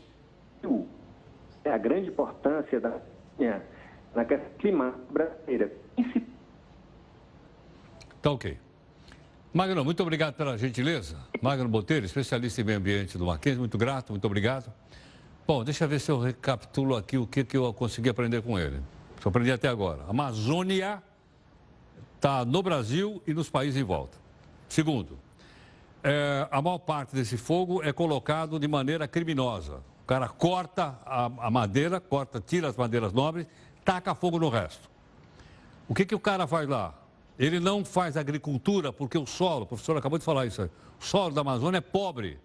[1.64, 3.00] é a grande importância da
[4.14, 5.72] na questão climática brasileira.
[5.94, 6.29] Principalmente
[8.22, 8.58] Tá ok.
[9.52, 11.16] Magno, muito obrigado pela gentileza.
[11.40, 14.72] Magno Botelho, especialista em meio ambiente do Mackenzie, muito grato, muito obrigado.
[15.46, 18.58] Bom, deixa eu ver se eu recapitulo aqui o que, que eu consegui aprender com
[18.58, 18.80] ele.
[19.20, 20.04] Se eu aprendi até agora.
[20.08, 21.02] Amazônia
[22.14, 24.18] está no Brasil e nos países em volta.
[24.68, 25.18] Segundo,
[26.04, 29.82] é, a maior parte desse fogo é colocado de maneira criminosa.
[30.04, 33.46] O cara corta a, a madeira, corta, tira as madeiras nobres,
[33.84, 34.88] taca fogo no resto.
[35.88, 36.94] O que, que o cara faz lá?
[37.40, 40.68] Ele não faz agricultura porque o solo, o professor acabou de falar isso o
[41.02, 42.38] solo da Amazônia é pobre.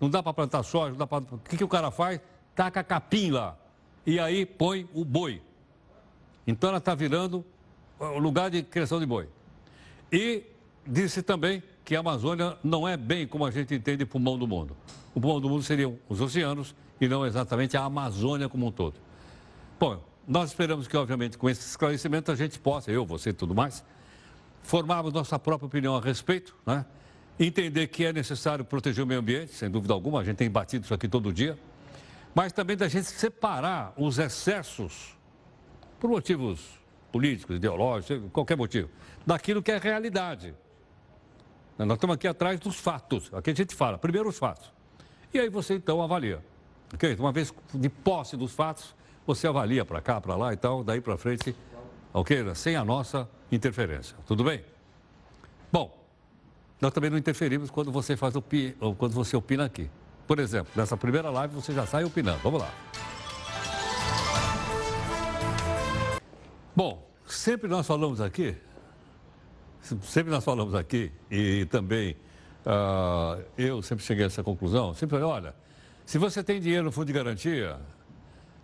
[0.00, 1.22] Não dá para plantar soja, não dá para.
[1.30, 2.20] O que, que o cara faz?
[2.56, 3.56] Taca capim lá.
[4.04, 5.40] E aí põe o boi.
[6.44, 7.44] Então ela está virando
[8.00, 9.28] o lugar de criação de boi.
[10.10, 10.42] E
[10.84, 14.76] disse também que a Amazônia não é bem como a gente entende pulmão do mundo.
[15.14, 18.94] O pulmão do mundo seriam os oceanos e não exatamente a Amazônia como um todo.
[19.78, 23.54] Bom, nós esperamos que, obviamente, com esse esclarecimento a gente possa, eu, você e tudo
[23.54, 23.84] mais,
[24.62, 26.84] formarmos nossa própria opinião a respeito, né?
[27.38, 30.84] entender que é necessário proteger o meio ambiente, sem dúvida alguma, a gente tem batido
[30.84, 31.58] isso aqui todo dia,
[32.34, 35.16] mas também da gente separar os excessos,
[35.98, 38.88] por motivos políticos, ideológicos, qualquer motivo,
[39.26, 40.54] daquilo que é realidade.
[41.78, 44.70] Nós estamos aqui atrás dos fatos, aqui a gente fala, primeiro os fatos.
[45.32, 46.44] E aí você então avalia.
[46.92, 47.16] Ok?
[47.18, 48.94] Uma vez de posse dos fatos,
[49.26, 51.54] você avalia para cá, para lá e tal, daí para frente,
[52.12, 52.54] ok?
[52.54, 54.16] Sem a nossa interferência.
[54.26, 54.64] Tudo bem?
[55.72, 55.96] Bom,
[56.80, 58.34] nós também não interferimos quando você faz
[58.98, 59.90] quando você opina aqui.
[60.26, 62.38] Por exemplo, nessa primeira live você já sai opinando.
[62.42, 62.70] Vamos lá.
[66.74, 68.56] Bom, sempre nós falamos aqui,
[70.02, 72.16] sempre nós falamos aqui, e também
[72.64, 75.54] ah, eu sempre cheguei a essa conclusão, sempre olha,
[76.06, 77.78] se você tem dinheiro no fundo de garantia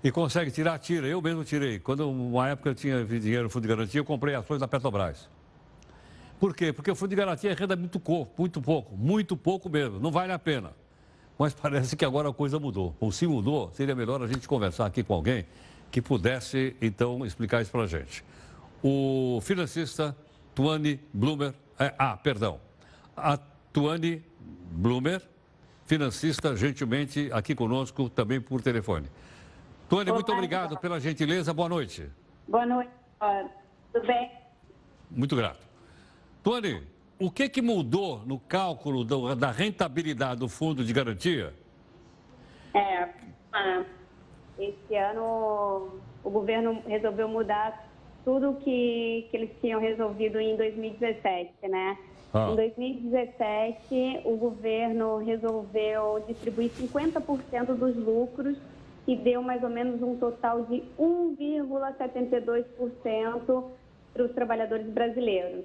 [0.06, 1.08] e consegue tirar, tira.
[1.08, 1.80] Eu mesmo tirei.
[1.80, 5.28] Quando uma época eu tinha dinheiro no fundo de garantia, eu comprei ações da Petrobras.
[6.38, 6.72] Por quê?
[6.72, 8.00] Porque o fundo de garantia renda muito
[8.38, 10.70] muito pouco, muito pouco mesmo, não vale a pena.
[11.36, 12.94] Mas parece que agora a coisa mudou.
[13.00, 15.44] Ou se mudou, seria melhor a gente conversar aqui com alguém
[15.90, 18.22] que pudesse, então, explicar isso para a gente.
[18.84, 20.16] O financista
[20.54, 22.60] Tuane Blumer, é, ah, perdão,
[23.16, 23.36] a
[23.72, 24.22] Tuane
[24.70, 25.20] Blumer,
[25.84, 29.08] financista, gentilmente aqui conosco, também por telefone.
[29.88, 32.10] Tuane, muito obrigado pela gentileza, boa noite.
[32.48, 32.90] Boa noite,
[33.92, 34.30] tudo bem?
[35.10, 35.60] Muito grato.
[36.42, 36.82] Tuane,
[37.20, 41.54] o que, que mudou no cálculo do- da rentabilidade do fundo de garantia?
[42.74, 43.08] É,
[43.52, 43.84] ah,
[44.58, 47.86] esse ano o governo resolveu mudar
[48.24, 51.96] tudo que, que eles tinham resolvido em 2017, né?
[52.34, 52.48] Ah.
[52.50, 58.58] Em 2017, o governo resolveu distribuir 50% dos lucros
[59.06, 63.64] e deu mais ou menos um total de 1,72%
[64.12, 65.64] para os trabalhadores brasileiros.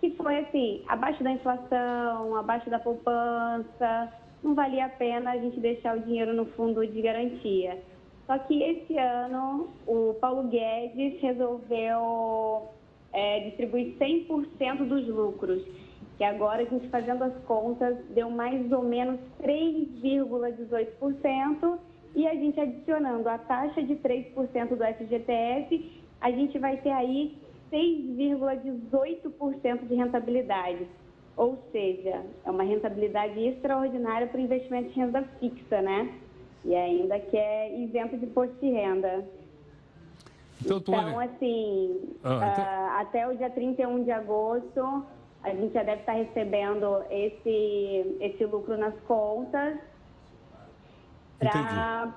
[0.00, 5.60] Que foi assim, abaixo da inflação, abaixo da poupança, não valia a pena a gente
[5.60, 7.80] deixar o dinheiro no fundo de garantia.
[8.26, 12.68] Só que esse ano o Paulo Guedes resolveu
[13.12, 15.62] é, distribuir 100% dos lucros.
[16.18, 21.78] Que agora a gente fazendo as contas deu mais ou menos 3,18%
[22.14, 27.36] e a gente adicionando a taxa de 3% do FGTS, a gente vai ter aí
[27.72, 30.86] 6,18% de rentabilidade.
[31.36, 36.12] Ou seja, é uma rentabilidade extraordinária para o investimento de renda fixa, né?
[36.64, 39.26] E ainda que é isento de imposto de renda.
[40.64, 45.04] Então, Então, assim, Ah, então- ah, até o dia 31 de agosto,
[45.42, 49.76] a gente já deve estar recebendo esse, esse lucro nas contas
[51.38, 52.14] para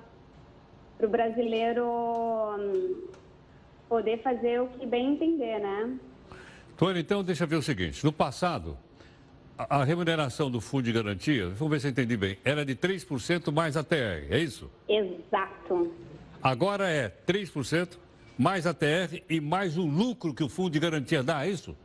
[1.00, 3.08] o brasileiro hum,
[3.88, 5.98] poder fazer o que bem entender, né?
[6.76, 8.04] Tony, então deixa eu ver o seguinte.
[8.04, 8.78] No passado,
[9.58, 12.76] a, a remuneração do fundo de garantia, vamos ver se eu entendi bem, era de
[12.76, 14.70] 3% mais a TR, é isso?
[14.88, 15.92] Exato.
[16.42, 17.98] Agora é 3%
[18.38, 21.76] mais a TR e mais o lucro que o fundo de garantia dá, é isso?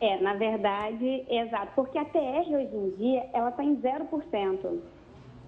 [0.00, 1.72] É, na verdade, exato.
[1.74, 4.80] Porque a TR hoje em dia, ela está em 0%.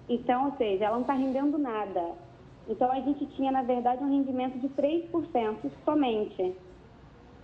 [0.07, 2.13] Então, ou seja, ela não está rendendo nada.
[2.67, 6.55] Então, a gente tinha, na verdade, um rendimento de 3% somente.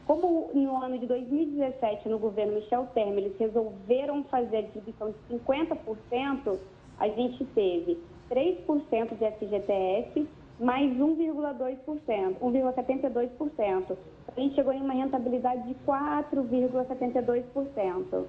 [0.05, 5.17] Como no ano de 2017, no governo Michel Temer, eles resolveram fazer a distribuição de
[5.35, 6.57] 50%,
[6.99, 7.97] a gente teve
[8.29, 10.27] 3% de FGTS
[10.59, 13.97] mais 1,2%, 1,72%.
[14.27, 18.25] A gente chegou em uma rentabilidade de 4,72%.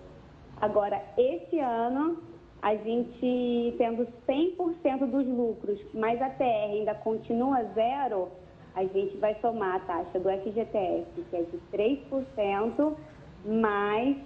[0.60, 2.22] Agora, esse ano,
[2.62, 8.30] a gente tendo 100% dos lucros, mas a TR ainda continua zero,
[8.74, 12.96] a gente vai somar a taxa do FGTS, que é de 3%,
[13.44, 14.16] mais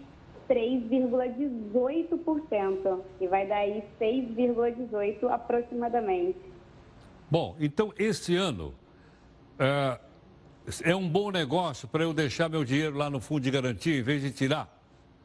[0.48, 6.38] 3,18%, que vai dar aí 6,18% aproximadamente.
[7.30, 8.74] Bom, então esse ano
[9.58, 9.98] é,
[10.84, 14.02] é um bom negócio para eu deixar meu dinheiro lá no fundo de garantia em
[14.02, 14.68] vez de tirar?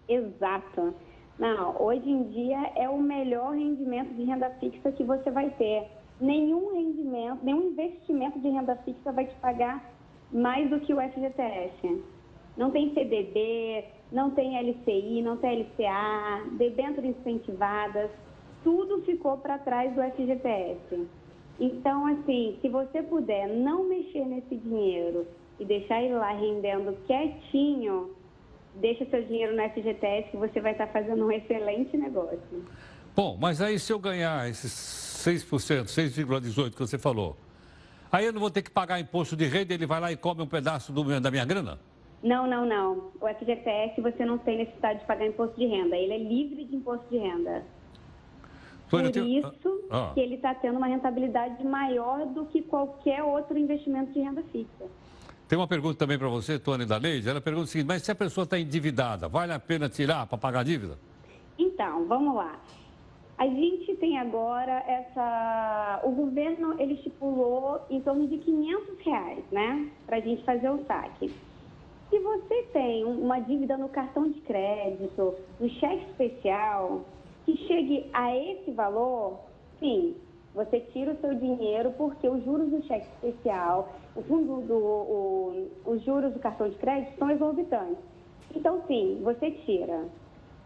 [0.08, 0.96] Exato.
[1.42, 5.88] Não, hoje em dia é o melhor rendimento de renda fixa que você vai ter.
[6.20, 9.84] Nenhum rendimento, nenhum investimento de renda fixa vai te pagar
[10.32, 12.04] mais do que o FGTS.
[12.56, 18.12] Não tem CDB, não tem LCI, não tem LCA, debêntures incentivadas,
[18.64, 21.08] tudo ficou para trás do FGTS.
[21.60, 25.26] Então, assim, se você puder não mexer nesse dinheiro
[25.60, 28.12] e deixar ele lá rendendo quietinho,
[28.76, 32.40] deixa seu dinheiro no FGTS que você vai estar fazendo um excelente negócio.
[33.16, 34.72] Bom, mas aí se eu ganhar esses
[35.26, 37.36] 6%, 6,18% que você falou,
[38.12, 40.42] aí eu não vou ter que pagar imposto de renda, ele vai lá e come
[40.42, 41.80] um pedaço do da minha grana?
[42.24, 43.12] Não, não, não.
[43.20, 45.96] O FGTS você não tem necessidade de pagar imposto de renda.
[45.98, 47.64] Ele é livre de imposto de renda.
[48.90, 50.12] Por Tony, eu tenho- isso Ah.
[50.14, 54.86] que ele está tendo uma rentabilidade maior do que qualquer outro investimento de renda fixa.
[55.52, 57.28] Tem uma pergunta também para você, Tony da Leide.
[57.28, 60.38] Ela pergunta o seguinte, mas se a pessoa está endividada, vale a pena tirar para
[60.38, 60.98] pagar a dívida?
[61.60, 62.58] Então, vamos lá.
[63.38, 66.00] A gente tem agora essa...
[66.06, 69.90] O governo, ele estipulou em torno de 500 reais, né?
[70.06, 71.30] Para a gente fazer o saque.
[72.10, 77.04] Se você tem um- uma dívida no cartão de crédito, no cheque especial,
[77.46, 79.38] que chegue a esse valor,
[79.82, 80.16] sim,
[80.54, 85.72] você tira o seu dinheiro porque os juros do cheque especial, o fundo do, o-
[85.86, 88.04] os juros do cartão de crédito são exorbitantes.
[88.54, 90.10] Então, sim, você tira.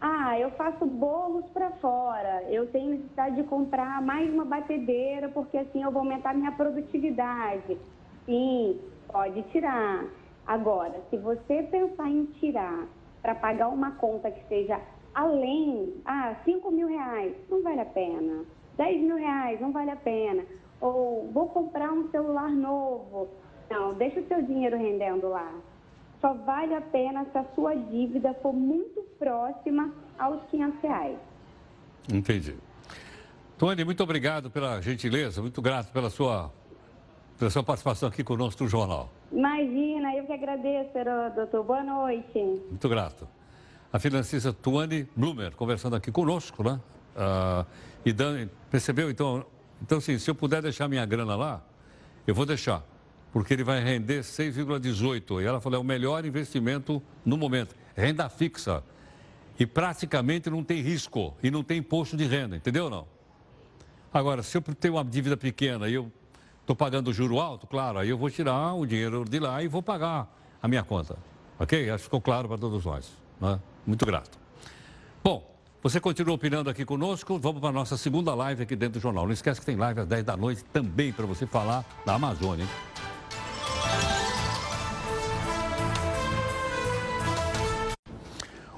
[0.00, 5.56] Ah, eu faço bolos para fora, eu tenho necessidade de comprar mais uma batedeira porque
[5.56, 7.78] assim eu vou aumentar minha produtividade.
[8.24, 10.04] Sim, pode tirar.
[10.44, 12.88] Agora, se você pensar em tirar
[13.22, 14.80] para pagar uma conta que seja
[15.14, 18.44] além, ah, 5 mil reais, não vale a pena.
[18.76, 20.44] 10 mil reais, não vale a pena.
[20.80, 23.28] Ou vou comprar um celular novo.
[23.70, 25.52] Não, deixa o seu dinheiro rendendo lá.
[26.20, 31.18] Só vale a pena se a sua dívida for muito próxima aos 500 reais.
[32.12, 32.54] Entendi.
[33.58, 36.52] Tony, muito obrigado pela gentileza, muito grato pela sua,
[37.38, 39.08] pela sua participação aqui conosco no jornal.
[39.32, 41.62] Imagina, eu que agradeço, Heródoto.
[41.62, 42.38] Boa noite.
[42.68, 43.26] Muito grato.
[43.92, 46.78] A financista Tuane Blumer conversando aqui conosco, né?
[47.16, 47.64] Ah,
[48.04, 49.10] e dando, percebeu?
[49.10, 49.44] Então,
[49.82, 51.62] então, assim, se eu puder deixar minha grana lá,
[52.26, 52.82] eu vou deixar.
[53.32, 55.42] Porque ele vai render 6,18.
[55.42, 57.74] E ela falou, é o melhor investimento no momento.
[57.94, 58.82] Renda fixa.
[59.58, 61.34] E praticamente não tem risco.
[61.42, 63.06] E não tem imposto de renda, entendeu ou não?
[64.12, 66.10] Agora, se eu tenho uma dívida pequena e eu
[66.60, 69.82] estou pagando juro alto, claro, aí eu vou tirar o dinheiro de lá e vou
[69.82, 71.18] pagar a minha conta.
[71.58, 71.90] Ok?
[71.90, 73.12] Acho que ficou claro para todos nós.
[73.40, 73.60] Né?
[73.86, 74.45] Muito grato.
[75.86, 77.38] Você continua opinando aqui conosco.
[77.38, 79.24] Vamos para a nossa segunda live aqui dentro do jornal.
[79.24, 82.66] Não esquece que tem live às 10 da noite também para você falar da Amazônia.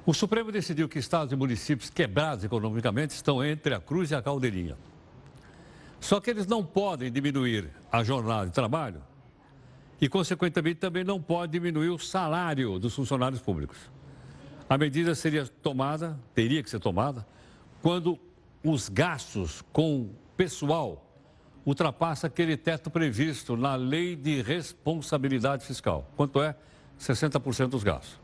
[0.04, 4.20] O Supremo decidiu que estados e municípios quebrados economicamente estão entre a cruz e a
[4.20, 4.76] caldeirinha.
[5.98, 9.00] Só que eles não podem diminuir a jornada de trabalho
[9.98, 13.78] e, consequentemente, também não podem diminuir o salário dos funcionários públicos.
[14.68, 17.26] A medida seria tomada, teria que ser tomada,
[17.80, 18.18] quando
[18.62, 21.04] os gastos com pessoal
[21.64, 26.10] ultrapassa aquele teto previsto na lei de responsabilidade fiscal.
[26.16, 26.54] Quanto é?
[26.98, 28.20] 60% dos gastos.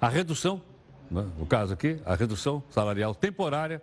[0.00, 0.60] A redução,
[1.10, 3.82] né, no caso aqui, a redução salarial temporária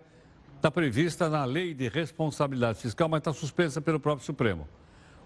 [0.55, 4.67] está prevista na lei de responsabilidade fiscal, mas está suspensa pelo próprio Supremo.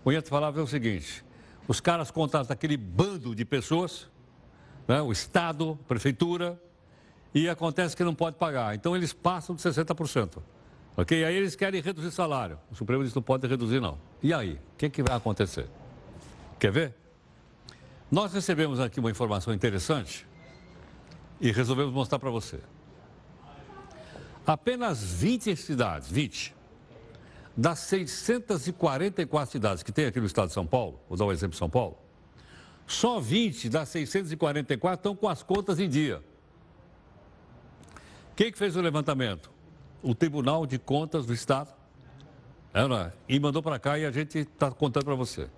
[0.03, 1.25] O Inheto falava é o seguinte:
[1.67, 4.07] os caras contratam aquele bando de pessoas,
[4.87, 6.59] né, o Estado, prefeitura,
[7.33, 8.75] e acontece que não pode pagar.
[8.75, 10.37] Então eles passam de 60%.
[10.97, 11.25] Ok?
[11.25, 12.57] Aí eles querem reduzir salário.
[12.71, 13.97] O Supremo diz que não pode reduzir, não.
[14.23, 14.53] E aí?
[14.53, 15.67] O que, que vai acontecer?
[16.57, 16.93] Quer ver?
[18.09, 20.25] Nós recebemos aqui uma informação interessante
[21.41, 22.59] e resolvemos mostrar para você.
[24.47, 26.55] Apenas 20 cidades, 20,
[27.57, 31.53] das 644 cidades que tem aqui no estado de São Paulo, vou dar um exemplo
[31.53, 31.97] de São Paulo,
[32.87, 36.21] só 20 das 644 estão com as contas em dia.
[38.35, 39.49] Quem que fez o levantamento?
[40.03, 41.73] O Tribunal de Contas do Estado.
[42.73, 43.13] É, não é?
[43.27, 45.49] E mandou para cá e a gente está contando para você.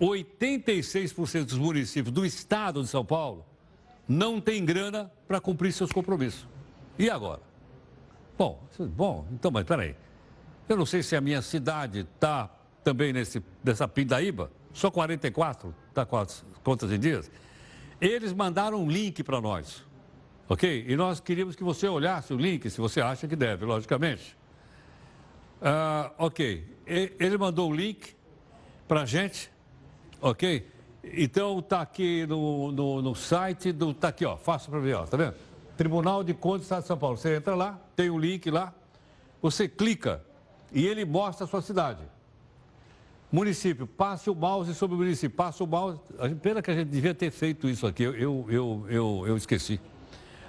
[0.00, 3.44] 86% dos municípios do estado de São Paulo
[4.06, 6.46] não tem grana para cumprir seus compromissos.
[6.98, 7.40] E agora?
[8.36, 8.62] Bom,
[8.94, 9.96] bom, então, mas peraí.
[10.68, 12.50] Eu não sei se a minha cidade está
[12.84, 17.30] também nesse, nessa pindaíba, só 44 está com as contas em dias.
[18.00, 19.84] Eles mandaram um link para nós,
[20.48, 20.84] ok?
[20.86, 24.36] E nós queríamos que você olhasse o link, se você acha que deve, logicamente.
[25.60, 28.14] Ah, ok, ele mandou o link
[28.86, 29.50] para a gente
[30.20, 30.68] Ok?
[31.04, 33.68] Então está aqui no, no, no, site.
[33.68, 34.36] Está aqui, ó.
[34.36, 35.06] Faça para ver, ó.
[35.06, 35.34] Tá vendo?
[35.76, 37.16] Tribunal de Contas do Estado de São Paulo.
[37.16, 38.72] Você entra lá, tem o um link lá,
[39.42, 40.24] você clica
[40.72, 42.02] e ele mostra a sua cidade.
[43.30, 46.00] Município, passe o mouse sobre o município, passa o mouse.
[46.40, 48.14] Pena que a gente devia ter feito isso aqui, eu,
[48.48, 49.80] eu, eu, eu esqueci.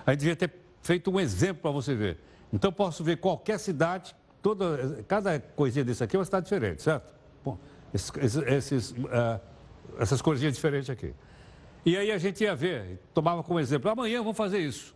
[0.06, 0.52] A gente devia ter
[0.82, 2.20] feito um exemplo para você ver.
[2.54, 7.12] Então, posso ver qualquer cidade, toda, cada coisinha desse aqui é uma cidade diferente, certo?
[7.44, 7.58] Bom,
[7.94, 9.40] esses, esses uh,
[10.00, 11.14] essas coisinhas diferentes aqui.
[11.86, 14.96] E aí a gente ia ver, tomava como exemplo, amanhã vamos fazer isso.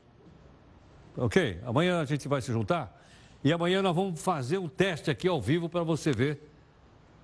[1.16, 1.60] Ok?
[1.66, 3.02] Amanhã a gente vai se juntar
[3.44, 6.51] e amanhã nós vamos fazer um teste aqui ao vivo para você ver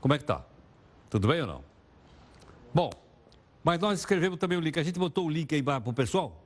[0.08, 0.42] como é que tá.
[1.10, 1.64] Tudo bem ou não?
[2.74, 2.90] Bom,
[3.62, 4.80] mas nós escrevemos também o link.
[4.80, 6.42] A gente botou o link aí para o pessoal?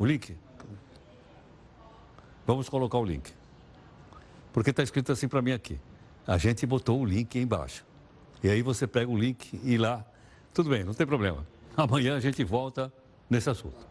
[0.00, 0.36] O link?
[2.44, 3.32] Vamos colocar o link.
[4.52, 5.78] Porque está escrito assim para mim aqui.
[6.26, 7.84] A gente botou o link aí embaixo.
[8.42, 10.04] E aí você pega o link e lá.
[10.52, 11.46] Tudo bem, não tem problema.
[11.76, 12.92] Amanhã a gente volta
[13.30, 13.86] nesse assunto.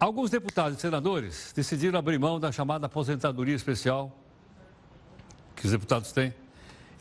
[0.00, 4.10] Alguns deputados e senadores decidiram abrir mão da chamada aposentadoria especial
[5.54, 6.32] que os deputados têm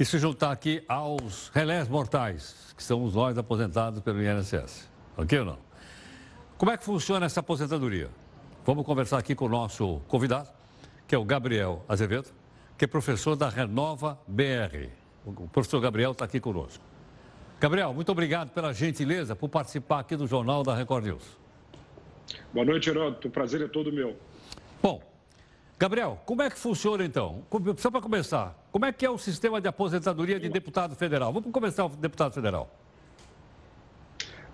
[0.02, 4.90] e se juntar aqui aos relés mortais, que somos nós aposentados pelo INSS.
[5.16, 5.60] Ok ou não?
[6.58, 8.10] Como é que funciona essa aposentadoria?
[8.66, 10.50] Vamos conversar aqui com o nosso convidado,
[11.08, 12.30] que é o Gabriel Azevedo,
[12.80, 14.90] que é professor da Renova BR.
[15.24, 16.84] O professor Gabriel está aqui conosco.
[17.60, 21.38] Gabriel, muito obrigado pela gentileza por participar aqui do Jornal da Record News.
[22.52, 23.28] Boa noite, Heródoto.
[23.28, 24.18] O prazer é todo meu.
[24.82, 25.11] Bom,
[25.82, 27.44] Gabriel, como é que funciona então?
[27.78, 31.34] Só para começar, como é que é o sistema de aposentadoria de deputado federal?
[31.34, 32.70] Vamos começar o deputado federal.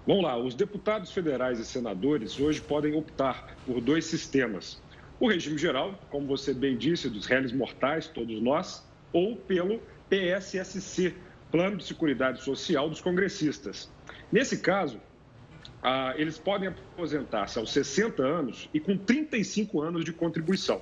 [0.08, 4.82] Vamos lá, os deputados federais e senadores hoje podem optar por dois sistemas.
[5.20, 11.14] O regime geral, como você bem disse, dos réis mortais, todos nós, ou pelo PSSC,
[11.52, 13.92] Plano de Seguridade Social dos Congressistas.
[14.32, 14.98] Nesse caso,
[15.84, 20.82] ah, eles podem aposentar-se aos 60 anos e com 35 anos de contribuição.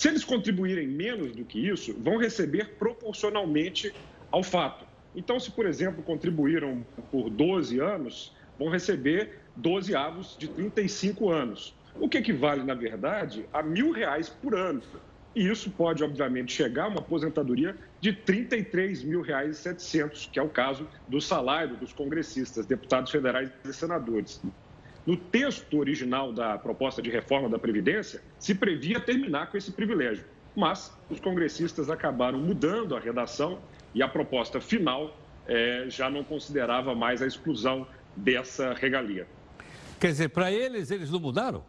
[0.00, 3.94] Se eles contribuírem menos do que isso, vão receber proporcionalmente
[4.32, 4.86] ao fato.
[5.14, 11.74] Então, se, por exemplo, contribuíram por 12 anos, vão receber 12 avos de 35 anos,
[11.96, 14.80] o que equivale, na verdade, a mil reais por ano.
[15.36, 20.88] E isso pode, obviamente, chegar a uma aposentadoria de R$ 33.700, que é o caso
[21.06, 24.40] do salário dos congressistas, deputados federais e senadores.
[25.06, 30.24] No texto original da proposta de reforma da Previdência, se previa terminar com esse privilégio,
[30.54, 33.58] mas os congressistas acabaram mudando a redação
[33.94, 39.26] e a proposta final é, já não considerava mais a exclusão dessa regalia.
[39.98, 41.64] Quer dizer, para eles, eles não mudaram?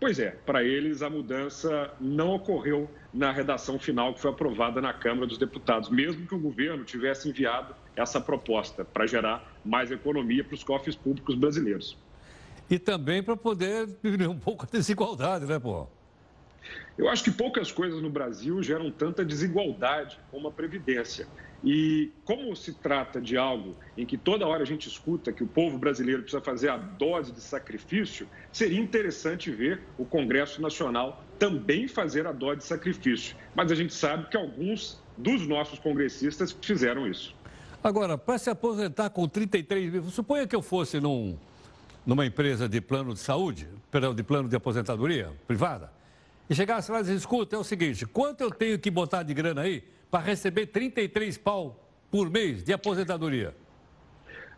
[0.00, 4.92] Pois é, para eles a mudança não ocorreu na redação final que foi aprovada na
[4.92, 10.42] Câmara dos Deputados, mesmo que o governo tivesse enviado essa proposta para gerar mais economia
[10.42, 11.96] para os cofres públicos brasileiros.
[12.70, 15.86] E também para poder diminuir um pouco a desigualdade, né, pô?
[16.96, 21.26] Eu acho que poucas coisas no Brasil geram tanta desigualdade como a Previdência.
[21.62, 25.46] E como se trata de algo em que toda hora a gente escuta que o
[25.46, 31.88] povo brasileiro precisa fazer a dose de sacrifício, seria interessante ver o Congresso Nacional também
[31.88, 33.36] fazer a dose de sacrifício.
[33.54, 37.34] Mas a gente sabe que alguns dos nossos congressistas fizeram isso.
[37.82, 41.36] Agora, para se aposentar com 33 mil, suponha que eu fosse num,
[42.04, 45.90] numa empresa de plano de saúde, perdão, de plano de aposentadoria privada,
[46.50, 49.32] e chegasse lá e disse, escuta, é o seguinte, quanto eu tenho que botar de
[49.32, 53.54] grana aí para receber 33 pau por mês de aposentadoria?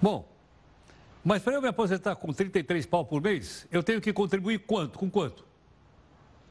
[0.00, 0.28] Bom,
[1.24, 4.98] mas para eu me aposentar com 33 pau por mês, eu tenho que contribuir quanto?
[4.98, 5.44] Com quanto?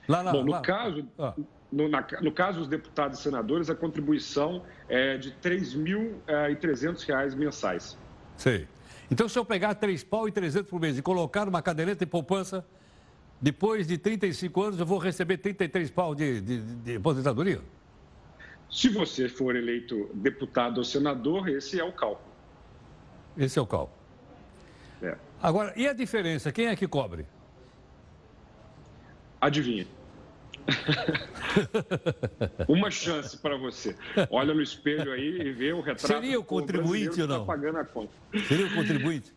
[0.08, 0.62] Lá, lá, Bom, no, lá.
[0.62, 1.34] Caso, ah.
[1.72, 7.36] no, na, no caso dos deputados e senadores, a contribuição é de R$ 3.300 é,
[7.36, 7.98] mensais.
[8.38, 8.68] Sei.
[9.10, 12.10] Então, se eu pegar 3 pau e 300 por mês e colocar numa caderneta de
[12.10, 12.66] poupança,
[13.40, 17.62] depois de 35 anos eu vou receber 33 pau de, de, de aposentadoria?
[18.72, 22.34] Se você for eleito deputado ou senador, esse é o cálculo.
[23.38, 23.96] Esse é o cálculo.
[25.02, 25.16] É.
[25.42, 26.52] Agora, e a diferença?
[26.52, 27.26] Quem é que cobre?
[29.40, 29.86] Adivinha.
[32.68, 33.96] Uma chance para você.
[34.30, 36.08] Olha no espelho aí e vê o retrato.
[36.08, 37.40] Seria o contribuinte ou não?
[37.42, 38.14] Tá pagando a conta.
[38.48, 39.34] Seria o contribuinte?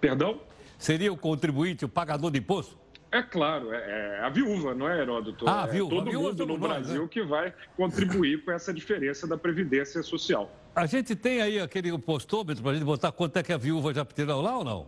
[0.00, 0.40] Perdão?
[0.78, 2.78] Seria o contribuinte, o pagador de imposto?
[3.12, 5.44] É claro, é, é, a viúva, não é, Heródoto?
[5.48, 5.96] Ah, é viúva.
[5.96, 7.08] todo viúva mundo no nós, Brasil né?
[7.10, 10.48] que vai contribuir com essa diferença da Previdência Social.
[10.76, 13.92] A gente tem aí aquele postômetro para a gente botar quanto é que a viúva
[13.92, 14.86] já tirou lá ou não?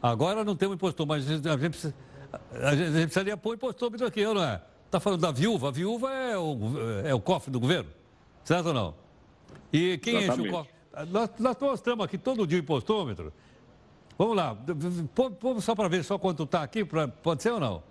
[0.00, 1.94] Agora não tem um impostor, mas a gente, precisa,
[2.62, 4.60] a gente precisaria pôr impostômetro aqui, não é?
[4.86, 5.68] Está falando da viúva?
[5.68, 6.58] A viúva é o,
[7.04, 7.90] é o cofre do governo,
[8.44, 8.94] certo ou não?
[9.72, 10.48] E quem Exatamente.
[10.48, 10.72] enche o cofre?
[11.10, 13.32] Nós, nós mostramos aqui todo dia o impostômetro.
[14.18, 14.56] Vamos lá,
[15.40, 17.82] vamos só para ver só quanto está aqui, pra, pode ser ou não?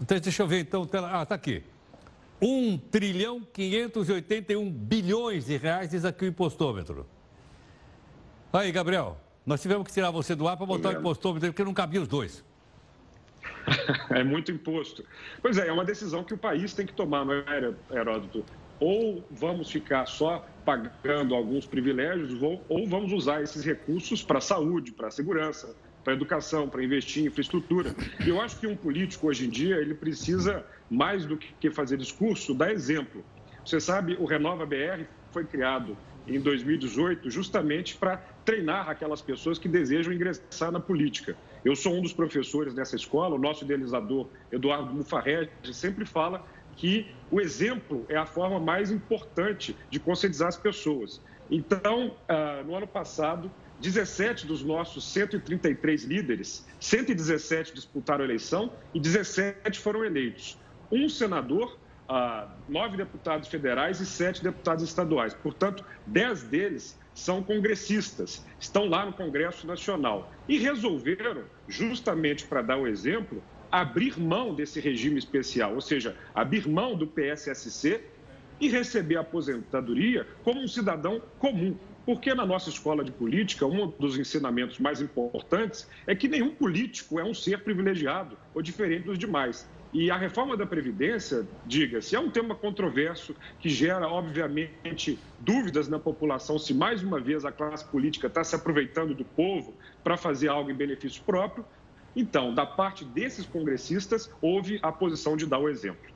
[0.00, 1.62] Então, deixa eu ver então, ah, está aqui.
[2.40, 7.06] 1 trilhão 581 bilhões de reais, diz aqui o impostômetro.
[8.52, 11.74] Aí, Gabriel, nós tivemos que tirar você do ar para botar o impostômetro, porque não
[11.74, 12.44] cabia os dois.
[14.10, 15.04] É muito imposto.
[15.42, 18.44] Pois é, é uma decisão que o país tem que tomar, não é, Heródoto?
[18.78, 24.92] Ou vamos ficar só pagando alguns privilégios, ou vamos usar esses recursos para a saúde,
[24.92, 27.94] para a segurança, para a educação, para investir em infraestrutura.
[28.26, 32.54] Eu acho que um político, hoje em dia, ele precisa, mais do que fazer discurso,
[32.54, 33.24] dar exemplo.
[33.64, 39.68] Você sabe, o Renova BR foi criado em 2018 justamente para treinar aquelas pessoas que
[39.68, 41.36] desejam ingressar na política.
[41.66, 46.46] Eu sou um dos professores dessa escola, o nosso idealizador, Eduardo Mufarrege, sempre fala
[46.76, 51.20] que o exemplo é a forma mais importante de conscientizar as pessoas.
[51.50, 53.50] Então, ah, no ano passado,
[53.80, 60.56] 17 dos nossos 133 líderes, 117 disputaram a eleição e 17 foram eleitos.
[60.92, 61.76] Um senador,
[62.08, 65.34] ah, nove deputados federais e sete deputados estaduais.
[65.34, 72.76] Portanto, dez deles são congressistas, estão lá no Congresso Nacional e resolveram, justamente para dar
[72.76, 73.42] o exemplo,
[73.72, 78.04] abrir mão desse regime especial, ou seja, abrir mão do PSSC
[78.60, 81.74] e receber a aposentadoria como um cidadão comum.
[82.04, 87.18] Porque na nossa escola de política, um dos ensinamentos mais importantes é que nenhum político
[87.18, 89.66] é um ser privilegiado ou diferente dos demais.
[89.92, 95.98] E a reforma da Previdência, diga-se, é um tema controverso que gera, obviamente, dúvidas na
[95.98, 99.74] população se, mais uma vez, a classe política está se aproveitando do povo
[100.04, 101.64] para fazer algo em benefício próprio,
[102.14, 106.10] então, da parte desses congressistas, houve a posição de dar o exemplo.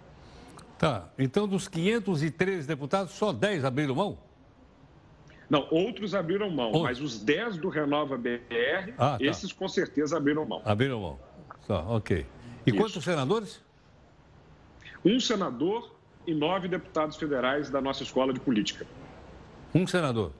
[0.79, 1.11] Tá.
[1.19, 4.19] Então, dos 513 deputados, só 10 abriram mão?
[5.51, 9.19] Não, outros abriram mão, mas os 10 do Renova BR, ah, tá.
[9.21, 10.63] esses com certeza abriram mão.
[10.65, 11.19] Abriram mão.
[11.67, 12.25] Tá, ok.
[12.67, 12.79] E Isso.
[12.79, 13.63] quantos senadores?
[15.05, 15.95] Um senador
[16.27, 18.87] e nove deputados federais da nossa escola de política.
[19.75, 20.33] Um senador?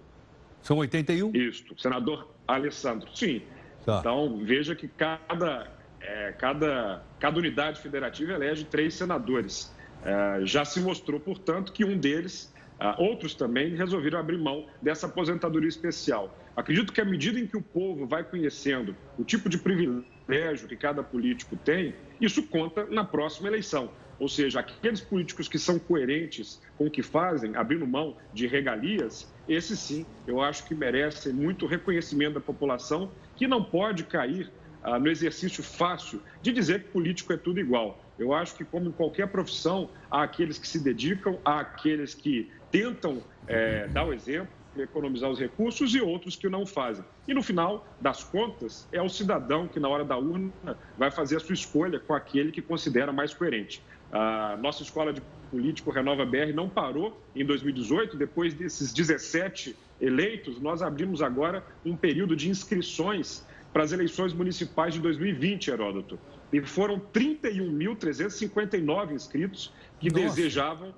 [0.63, 1.35] São 81?
[1.35, 3.09] Isso, senador Alessandro.
[3.15, 3.43] Sim,
[3.85, 3.99] Tá.
[4.01, 9.75] Então, veja que cada, é, cada, cada unidade federativa elege três senadores.
[10.05, 15.07] É, já se mostrou, portanto, que um deles, ah, outros também, resolveram abrir mão dessa
[15.07, 16.37] aposentadoria especial.
[16.57, 20.69] Acredito que à medida em que o povo vai conhecendo o tipo de privilégio privilégio
[20.69, 23.91] que cada político tem, isso conta na próxima eleição.
[24.19, 29.33] Ou seja, aqueles políticos que são coerentes com o que fazem, abrindo mão de regalias,
[29.49, 34.51] esses sim, eu acho que merecem muito reconhecimento da população, que não pode cair
[34.83, 38.05] ah, no exercício fácil de dizer que político é tudo igual.
[38.19, 42.53] Eu acho que, como em qualquer profissão, há aqueles que se dedicam, há aqueles que
[42.71, 47.05] tentam é, dar o exemplo, economizar os recursos e outros que não fazem.
[47.27, 50.53] E no final das contas, é o cidadão que, na hora da urna,
[50.97, 53.83] vai fazer a sua escolha com aquele que considera mais coerente.
[54.13, 60.61] A nossa escola de político Renova BR não parou em 2018, depois desses 17 eleitos,
[60.61, 66.19] nós abrimos agora um período de inscrições para as eleições municipais de 2020, Heródoto.
[66.53, 70.25] E foram 31.359 inscritos que Nossa.
[70.25, 70.93] desejavam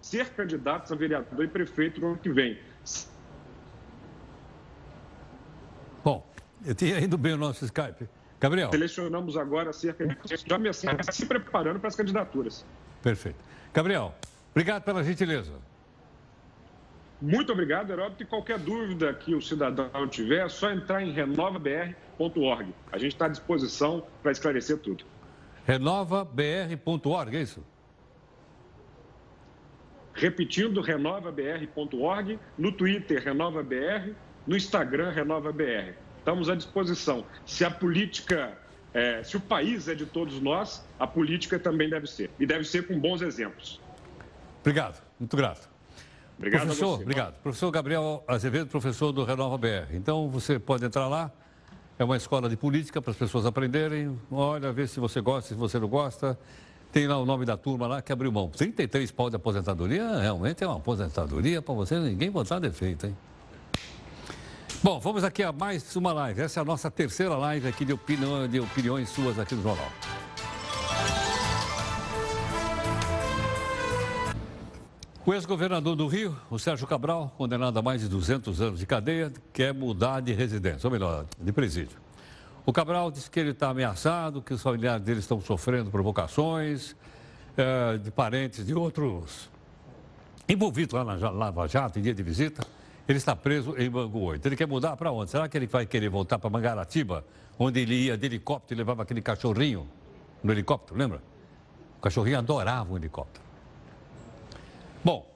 [0.00, 2.58] ser candidatos a vereador e prefeito no ano que vem.
[6.02, 6.26] Bom,
[6.64, 8.08] eu tinha ido bem o nosso Skype.
[8.40, 8.70] Gabriel.
[8.70, 12.64] Selecionamos agora cerca de já me se preparando para as candidaturas.
[13.02, 13.38] Perfeito.
[13.72, 14.14] Gabriel,
[14.50, 15.52] obrigado pela gentileza.
[17.20, 18.22] Muito obrigado, Heródoto.
[18.22, 22.74] E qualquer dúvida que o cidadão tiver, é só entrar em renovabr.org.
[22.90, 25.04] A gente está à disposição para esclarecer tudo.
[25.66, 27.62] renovabr.org, é isso?
[30.20, 34.14] Repetindo, renovabr.org, no Twitter, renovabr,
[34.46, 35.94] no Instagram, renovabr.
[36.18, 37.24] Estamos à disposição.
[37.46, 38.52] Se a política,
[38.92, 42.30] é, se o país é de todos nós, a política também deve ser.
[42.38, 43.80] E deve ser com bons exemplos.
[44.60, 45.70] Obrigado, muito grato.
[46.36, 47.34] Obrigado professor, obrigado.
[47.42, 49.94] Professor Gabriel Azevedo, professor do Renova BR.
[49.94, 51.30] Então você pode entrar lá.
[51.98, 54.20] É uma escola de política para as pessoas aprenderem.
[54.30, 56.38] Olha, ver se você gosta, se você não gosta.
[56.92, 58.48] Tem lá o nome da turma lá que abriu mão.
[58.48, 63.16] 33 pau de aposentadoria, realmente é uma aposentadoria para você ninguém botar defeito, hein?
[64.82, 66.40] Bom, vamos aqui a mais uma live.
[66.40, 69.88] Essa é a nossa terceira live aqui de, opinião, de opiniões suas aqui no jornal.
[75.24, 79.32] O ex-governador do Rio, o Sérgio Cabral, condenado a mais de 200 anos de cadeia,
[79.52, 81.98] quer mudar de residência, ou melhor, de presídio.
[82.66, 86.94] O Cabral disse que ele está ameaçado, que os familiares dele estão sofrendo provocações
[87.56, 89.50] é, de parentes de outros
[90.48, 92.66] envolvidos lá na Lava Jato em dia de visita.
[93.08, 94.46] Ele está preso em Bangu 8.
[94.46, 95.30] Ele quer mudar para onde?
[95.30, 97.24] Será que ele vai querer voltar para Mangaratiba,
[97.58, 99.88] onde ele ia de helicóptero e levava aquele cachorrinho
[100.42, 101.22] no helicóptero, lembra?
[101.98, 103.44] O cachorrinho adorava o helicóptero.
[105.02, 105.26] Bom,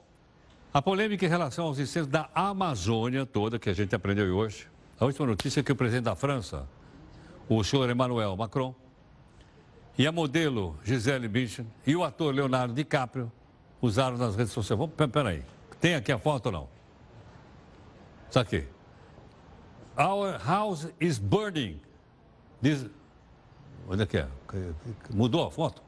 [0.73, 4.67] a polêmica em relação aos incêndios da Amazônia toda, que a gente aprendeu hoje.
[4.99, 6.67] A última notícia é que o presidente da França,
[7.47, 8.73] o senhor Emmanuel Macron,
[9.97, 13.31] e a modelo Gisele Bündchen e o ator Leonardo DiCaprio
[13.81, 14.79] usaram nas redes sociais.
[15.11, 15.43] Peraí,
[15.79, 16.69] tem aqui a foto ou não?
[18.27, 18.67] Está aqui.
[19.97, 21.79] Our house is burning.
[22.61, 22.85] Diz...
[23.87, 24.27] Onde é que é?
[25.11, 25.81] Mudou a foto?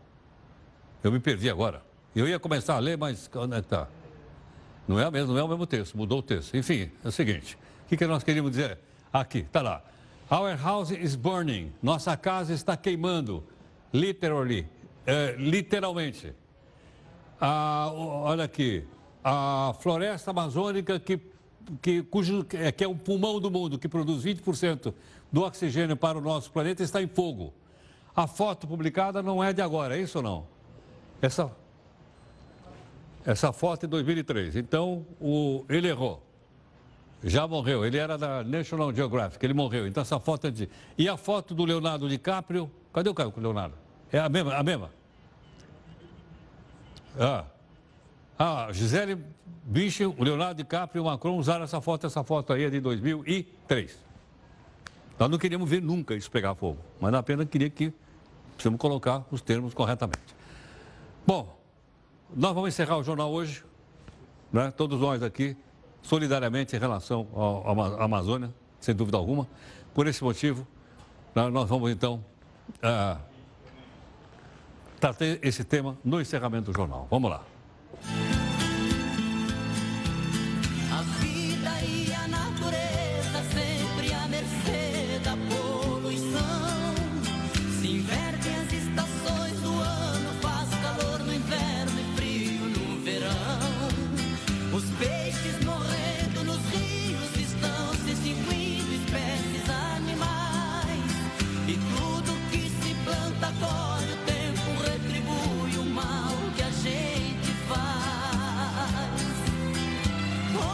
[1.03, 1.81] Eu me perdi agora.
[2.15, 3.87] Eu ia começar a ler, mas onde é que está?
[4.87, 6.55] Não é, mesmo, não é o mesmo texto, mudou o texto.
[6.55, 8.79] Enfim, é o seguinte: o que, que nós queríamos dizer?
[9.11, 9.83] Aqui, está lá.
[10.29, 11.73] Our house is burning.
[11.81, 13.43] Nossa casa está queimando.
[13.93, 14.67] Literally.
[15.05, 16.33] É, literalmente.
[17.39, 18.85] Ah, olha aqui.
[19.23, 21.19] A floresta amazônica que
[21.81, 24.93] que, cujo, é, que é um pulmão do mundo, que produz 20%
[25.31, 27.53] do oxigênio para o nosso planeta, está em fogo.
[28.15, 30.47] A foto publicada não é de agora, é isso ou não?
[31.21, 31.51] Essa,
[33.25, 34.55] essa foto é de 2003.
[34.55, 36.23] Então, o, ele errou.
[37.23, 37.85] Já morreu.
[37.85, 39.87] Ele era da National Geographic, ele morreu.
[39.87, 40.69] Então, essa foto é de.
[40.97, 42.69] E a foto do Leonardo DiCaprio.
[42.93, 43.75] Cadê o Caio com o Leonardo?
[44.11, 44.55] É a mesma?
[44.55, 44.91] A mesma?
[47.19, 47.45] Ah.
[48.39, 49.17] Ah, Gisele
[49.63, 52.79] Bündchen, o Leonardo DiCaprio e o Macron usaram essa foto, essa foto aí é de
[52.79, 53.97] 2003.
[55.19, 57.91] Nós não queríamos ver nunca isso pegar fogo, mas na pena queria que
[58.53, 60.35] precisamos colocar os termos corretamente.
[61.25, 61.59] Bom,
[62.35, 63.63] nós vamos encerrar o jornal hoje,
[64.53, 64.71] né?
[64.71, 65.57] todos nós aqui,
[66.07, 67.27] solidariamente em relação
[67.99, 68.49] à Amazônia,
[68.79, 69.45] sem dúvida alguma.
[69.93, 70.65] Por esse motivo,
[71.35, 72.23] nós vamos então
[72.77, 73.19] uh,
[75.01, 77.07] tratar esse tema no encerramento do jornal.
[77.11, 77.43] Vamos lá.